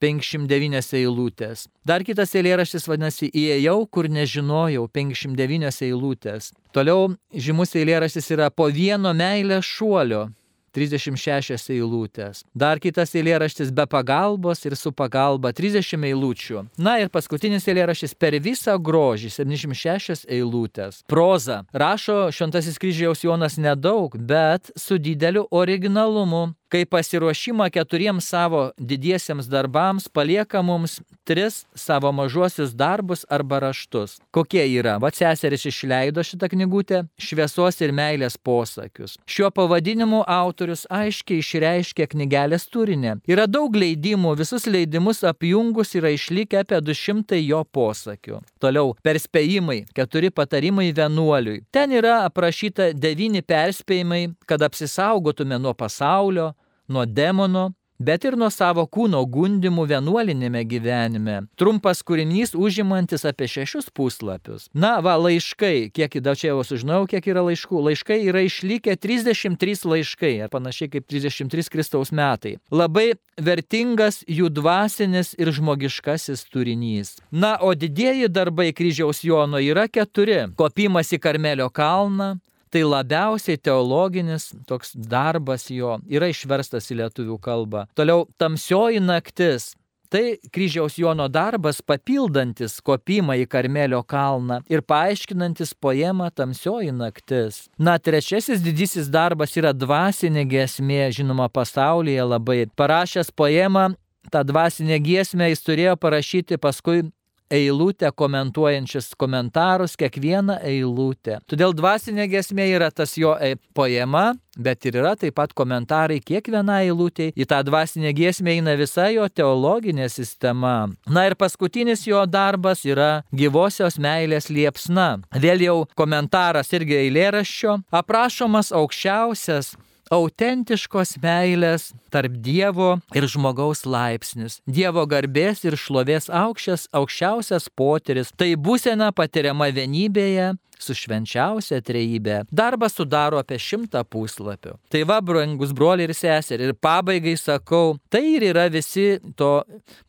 59 0.00 0.94
eilutės. 0.96 1.66
Dar 1.86 2.04
kitas 2.06 2.34
eilėraštis 2.34 2.88
vadinasi 2.88 3.30
Įėjau, 3.30 3.78
kur 3.92 4.08
nežinojau, 4.08 4.88
59 4.88 5.82
eilutės. 5.86 6.52
Toliau 6.72 7.14
žymus 7.34 7.76
eilėraštis 7.76 8.30
yra 8.32 8.50
po 8.50 8.70
vieno 8.72 9.12
meilės 9.16 9.68
šuolio, 9.68 10.28
36 10.74 11.70
eilutės. 11.74 12.44
Dar 12.54 12.80
kitas 12.82 13.14
eilėraštis 13.18 13.72
be 13.74 13.86
pagalbos 13.90 14.62
ir 14.66 14.76
su 14.78 14.92
pagalba 14.94 15.52
30 15.56 16.06
eilučių. 16.10 16.64
Na 16.78 16.98
ir 17.02 17.10
paskutinis 17.12 17.66
eilėraštis 17.68 18.14
per 18.14 18.38
visą 18.42 18.76
grožį 18.78 19.32
76 19.34 20.26
eilutės. 20.30 21.02
Proza. 21.10 21.62
Rašo 21.74 22.30
Šventasis 22.34 22.78
kryžiaus 22.80 23.24
Jonas 23.26 23.58
nedaug, 23.58 24.14
bet 24.14 24.70
su 24.78 24.98
dideliu 24.98 25.46
originalumu 25.50 26.50
kaip 26.70 26.90
pasiruošimą 26.94 27.70
keturiems 27.74 28.28
savo 28.30 28.70
didiesiems 28.78 29.48
darbams 29.50 30.08
palieka 30.08 30.62
mums 30.62 31.00
tris 31.24 31.64
savo 31.74 32.12
mažuosius 32.12 32.72
darbus 32.74 33.24
arba 33.28 33.58
raštus. 33.60 34.18
Kokie 34.30 34.62
yra? 34.78 34.96
Va 35.02 35.10
seseris 35.14 35.66
išleido 35.66 36.22
šitą 36.26 36.48
knygutę 36.50 37.02
Šviesos 37.20 37.80
ir 37.84 37.92
meilės 37.94 38.38
posakius. 38.38 39.16
Šiuo 39.30 39.50
pavadinimu 39.54 40.22
autorius 40.26 40.86
aiškiai 40.90 41.42
išreiškia 41.42 42.08
knygelės 42.14 42.66
turinį. 42.72 43.16
Yra 43.30 43.46
daug 43.50 43.74
leidimų, 43.76 44.36
visus 44.40 44.66
leidimus 44.70 45.24
apjungus 45.26 45.94
yra 45.98 46.14
išlikę 46.14 46.62
apie 46.64 46.80
200 46.82 47.40
jo 47.42 47.62
posakių. 47.64 48.40
Toliau, 48.62 48.94
perspėjimai, 49.06 49.84
keturi 49.96 50.30
patarimai 50.34 50.90
vienuoliui. 50.96 51.64
Ten 51.74 51.94
yra 51.98 52.24
aprašyta 52.28 52.90
devyni 52.94 53.42
perspėjimai, 53.42 54.22
kad 54.46 54.62
apsisaugotume 54.66 55.58
nuo 55.62 55.74
pasaulio, 55.74 56.52
nuo 56.90 57.06
demono, 57.06 57.70
bet 58.00 58.24
ir 58.24 58.36
nuo 58.40 58.48
savo 58.50 58.86
kūno 58.88 59.20
gundimų 59.28 59.84
vienuolinėme 59.90 60.62
gyvenime. 60.68 61.36
Trumpas 61.60 62.00
kūrinys 62.06 62.54
užimantis 62.56 63.26
apie 63.28 63.48
šešius 63.50 63.90
puslapius. 63.94 64.68
Na, 64.72 64.96
va, 65.04 65.18
laiškai, 65.20 65.90
kiek 65.94 66.16
įdau 66.20 66.34
čia 66.38 66.50
jau 66.54 66.64
sužinojau, 66.64 67.10
kiek 67.12 67.28
yra 67.28 67.44
laiškų. 67.44 67.84
Laiškai 67.90 68.18
yra 68.24 68.44
išlikę 68.46 68.96
33 68.96 69.84
laiškai, 69.92 70.34
ar 70.46 70.52
panašiai 70.52 70.92
kaip 70.96 71.08
33 71.12 71.68
Kristaus 71.72 72.12
metai. 72.16 72.56
Labai 72.72 73.12
vertingas 73.40 74.22
jų 74.28 74.48
dvasinis 74.56 75.34
ir 75.38 75.52
žmogiškasis 75.52 76.46
turinys. 76.48 77.18
Na, 77.30 77.58
o 77.60 77.74
didieji 77.76 78.32
darbai 78.32 78.70
kryžiaus 78.76 79.20
Jono 79.26 79.60
yra 79.60 79.86
keturi. 79.92 80.46
Kopimas 80.56 81.12
į 81.12 81.20
Karmelio 81.20 81.68
kalną, 81.68 82.38
tai 82.70 82.84
labiausiai 82.86 83.58
teologinis 83.58 84.50
toks 84.70 84.94
darbas 84.94 85.68
jo 85.70 85.98
yra 86.08 86.30
išverstas 86.30 86.90
į 86.90 87.02
lietuvių 87.02 87.36
kalbą. 87.42 87.86
Toliau 87.98 88.26
tamsioji 88.40 89.02
naktis. 89.02 89.74
Tai 90.10 90.34
kryžiaus 90.50 90.96
Jono 90.98 91.28
darbas 91.30 91.76
papildantis 91.86 92.80
kopimą 92.82 93.36
į 93.38 93.44
Karmelio 93.46 94.00
kalną 94.02 94.56
ir 94.66 94.82
paaiškinantis 94.82 95.70
poemą 95.78 96.32
Tamsioji 96.34 96.90
naktis. 96.90 97.60
Na, 97.78 97.94
trečiasis 97.94 98.58
didysis 98.64 99.06
darbas 99.06 99.54
yra 99.54 99.70
dvasinė 99.70 100.42
giesmė, 100.50 101.04
žinoma, 101.14 101.46
pasaulyje 101.46 102.26
labai. 102.26 102.64
Parašęs 102.74 103.30
poemą 103.30 103.92
tą 104.34 104.42
dvasinę 104.50 104.98
giesmę 104.98 105.52
jis 105.52 105.62
turėjo 105.62 105.94
parašyti 106.02 106.58
paskui 106.58 107.04
eilutę 107.50 108.12
komentuojančius 108.12 109.14
komentarus, 109.18 109.96
kiekvieną 109.98 110.60
eilutę. 110.62 111.40
Todėl 111.50 111.74
dvasinė 111.76 112.28
gesmė 112.30 112.68
yra 112.76 112.90
tas 112.94 113.16
jo 113.18 113.34
e, 113.40 113.56
poema, 113.74 114.30
bet 114.56 114.86
ir 114.86 115.00
yra 115.00 115.16
taip 115.18 115.36
pat 115.38 115.52
komentarai 115.56 116.20
kiekvieną 116.22 116.78
eilutę. 116.86 117.30
Į 117.34 117.48
tą 117.50 117.60
dvasinę 117.66 118.14
giesmę 118.16 118.54
eina 118.54 118.76
visa 118.78 119.08
jo 119.10 119.26
teologinė 119.28 120.08
sistema. 120.12 120.88
Na 121.08 121.26
ir 121.28 121.36
paskutinis 121.38 122.06
jo 122.06 122.22
darbas 122.26 122.84
yra 122.86 123.10
gyvosios 123.34 123.98
meilės 123.98 124.50
liepsna. 124.50 125.10
Vėl 125.34 125.66
jau 125.66 125.78
komentaras 125.98 126.72
irgi 126.76 126.98
eilėraščio 127.04 127.80
aprašomas 128.02 128.72
aukščiausias 128.76 129.74
autentiškos 130.10 131.16
meilės 131.22 131.90
tarp 132.10 132.34
Dievo 132.42 132.96
ir 133.14 133.26
žmogaus 133.30 133.84
laipsnis. 133.86 134.58
Dievo 134.66 135.06
garbės 135.10 135.62
ir 135.64 135.78
šlovės 135.78 136.26
aukščias, 136.26 136.88
aukščiausias 136.96 137.70
potyris. 137.78 138.34
Tai 138.34 138.50
būsena 138.58 139.12
patiriama 139.14 139.70
vienybėje 139.74 140.52
su 140.80 140.96
švenčiausia 140.96 141.78
trejybė. 141.84 142.40
Darbas 142.50 142.96
sudaro 142.96 143.38
apie 143.40 143.58
šimtą 143.60 144.02
puslapių. 144.08 144.74
Tai 144.90 145.02
va, 145.08 145.20
brangus 145.22 145.74
broliai 145.76 146.08
ir 146.08 146.16
seserį. 146.16 146.70
Ir 146.70 146.78
pabaigai 146.80 147.36
sakau, 147.38 147.98
tai 148.10 148.24
ir 148.38 148.48
yra 148.50 148.66
visi 148.72 149.20
to 149.38 149.60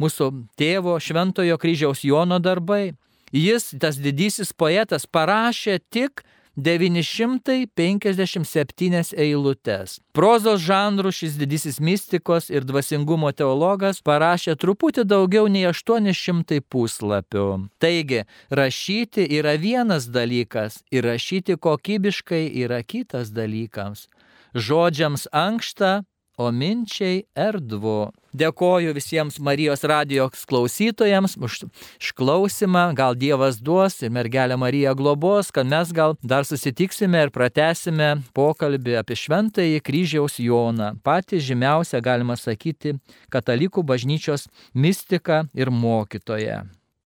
mūsų 0.01 0.31
tėvo 0.59 0.97
Šventojo 1.03 1.59
kryžiaus 1.61 2.05
Jono 2.07 2.39
darbai. 2.41 2.95
Jis, 3.31 3.69
tas 3.79 3.99
didysis 4.01 4.51
poetas, 4.51 5.05
parašė 5.07 5.79
tik 5.91 6.23
957 6.57 9.13
eilutes. 9.15 9.99
Prozos 10.11 10.59
žanrų 10.65 11.11
šis 11.15 11.37
didysis 11.39 11.79
mystikos 11.79 12.49
ir 12.51 12.67
dvasingumo 12.67 13.31
teologas 13.31 14.01
parašė 14.03 14.59
truputį 14.59 15.07
daugiau 15.07 15.47
nei 15.47 15.63
800 15.69 16.59
puslapių. 16.67 17.71
Taigi, 17.79 18.27
rašyti 18.51 19.23
yra 19.39 19.55
vienas 19.55 20.11
dalykas 20.11 20.83
ir 20.91 21.07
rašyti 21.07 21.55
kokybiškai 21.55 22.51
yra 22.65 22.83
kitas 22.83 23.31
dalykas. 23.31 24.11
Žodžiams 24.51 25.31
ankšta, 25.31 26.03
o 26.37 26.51
minčiai 26.51 27.23
erdvu. 27.35 28.11
Dėkoju 28.31 28.93
visiems 28.95 29.39
Marijos 29.43 29.83
radijos 29.83 30.45
klausytojams 30.47 31.35
už 31.35 31.65
išklausimą, 31.99 32.85
gal 32.95 33.15
Dievas 33.19 33.59
duos 33.59 33.99
ir 34.01 34.13
mergelė 34.15 34.55
Marija 34.59 34.95
globos, 34.95 35.51
kad 35.51 35.67
mes 35.67 35.91
gal 35.91 36.15
dar 36.23 36.47
susitiksime 36.47 37.25
ir 37.27 37.35
pratesime 37.35 38.13
pokalbį 38.37 38.99
apie 39.03 39.19
šventąjį 39.19 39.83
kryžiaus 39.83 40.39
Joną, 40.39 40.93
patį 41.03 41.43
žymiausią, 41.51 41.99
galima 41.99 42.39
sakyti, 42.39 42.95
katalikų 43.31 43.83
bažnyčios 43.83 44.47
mystiką 44.73 45.45
ir 45.51 45.71
mokytoją. 45.71 46.63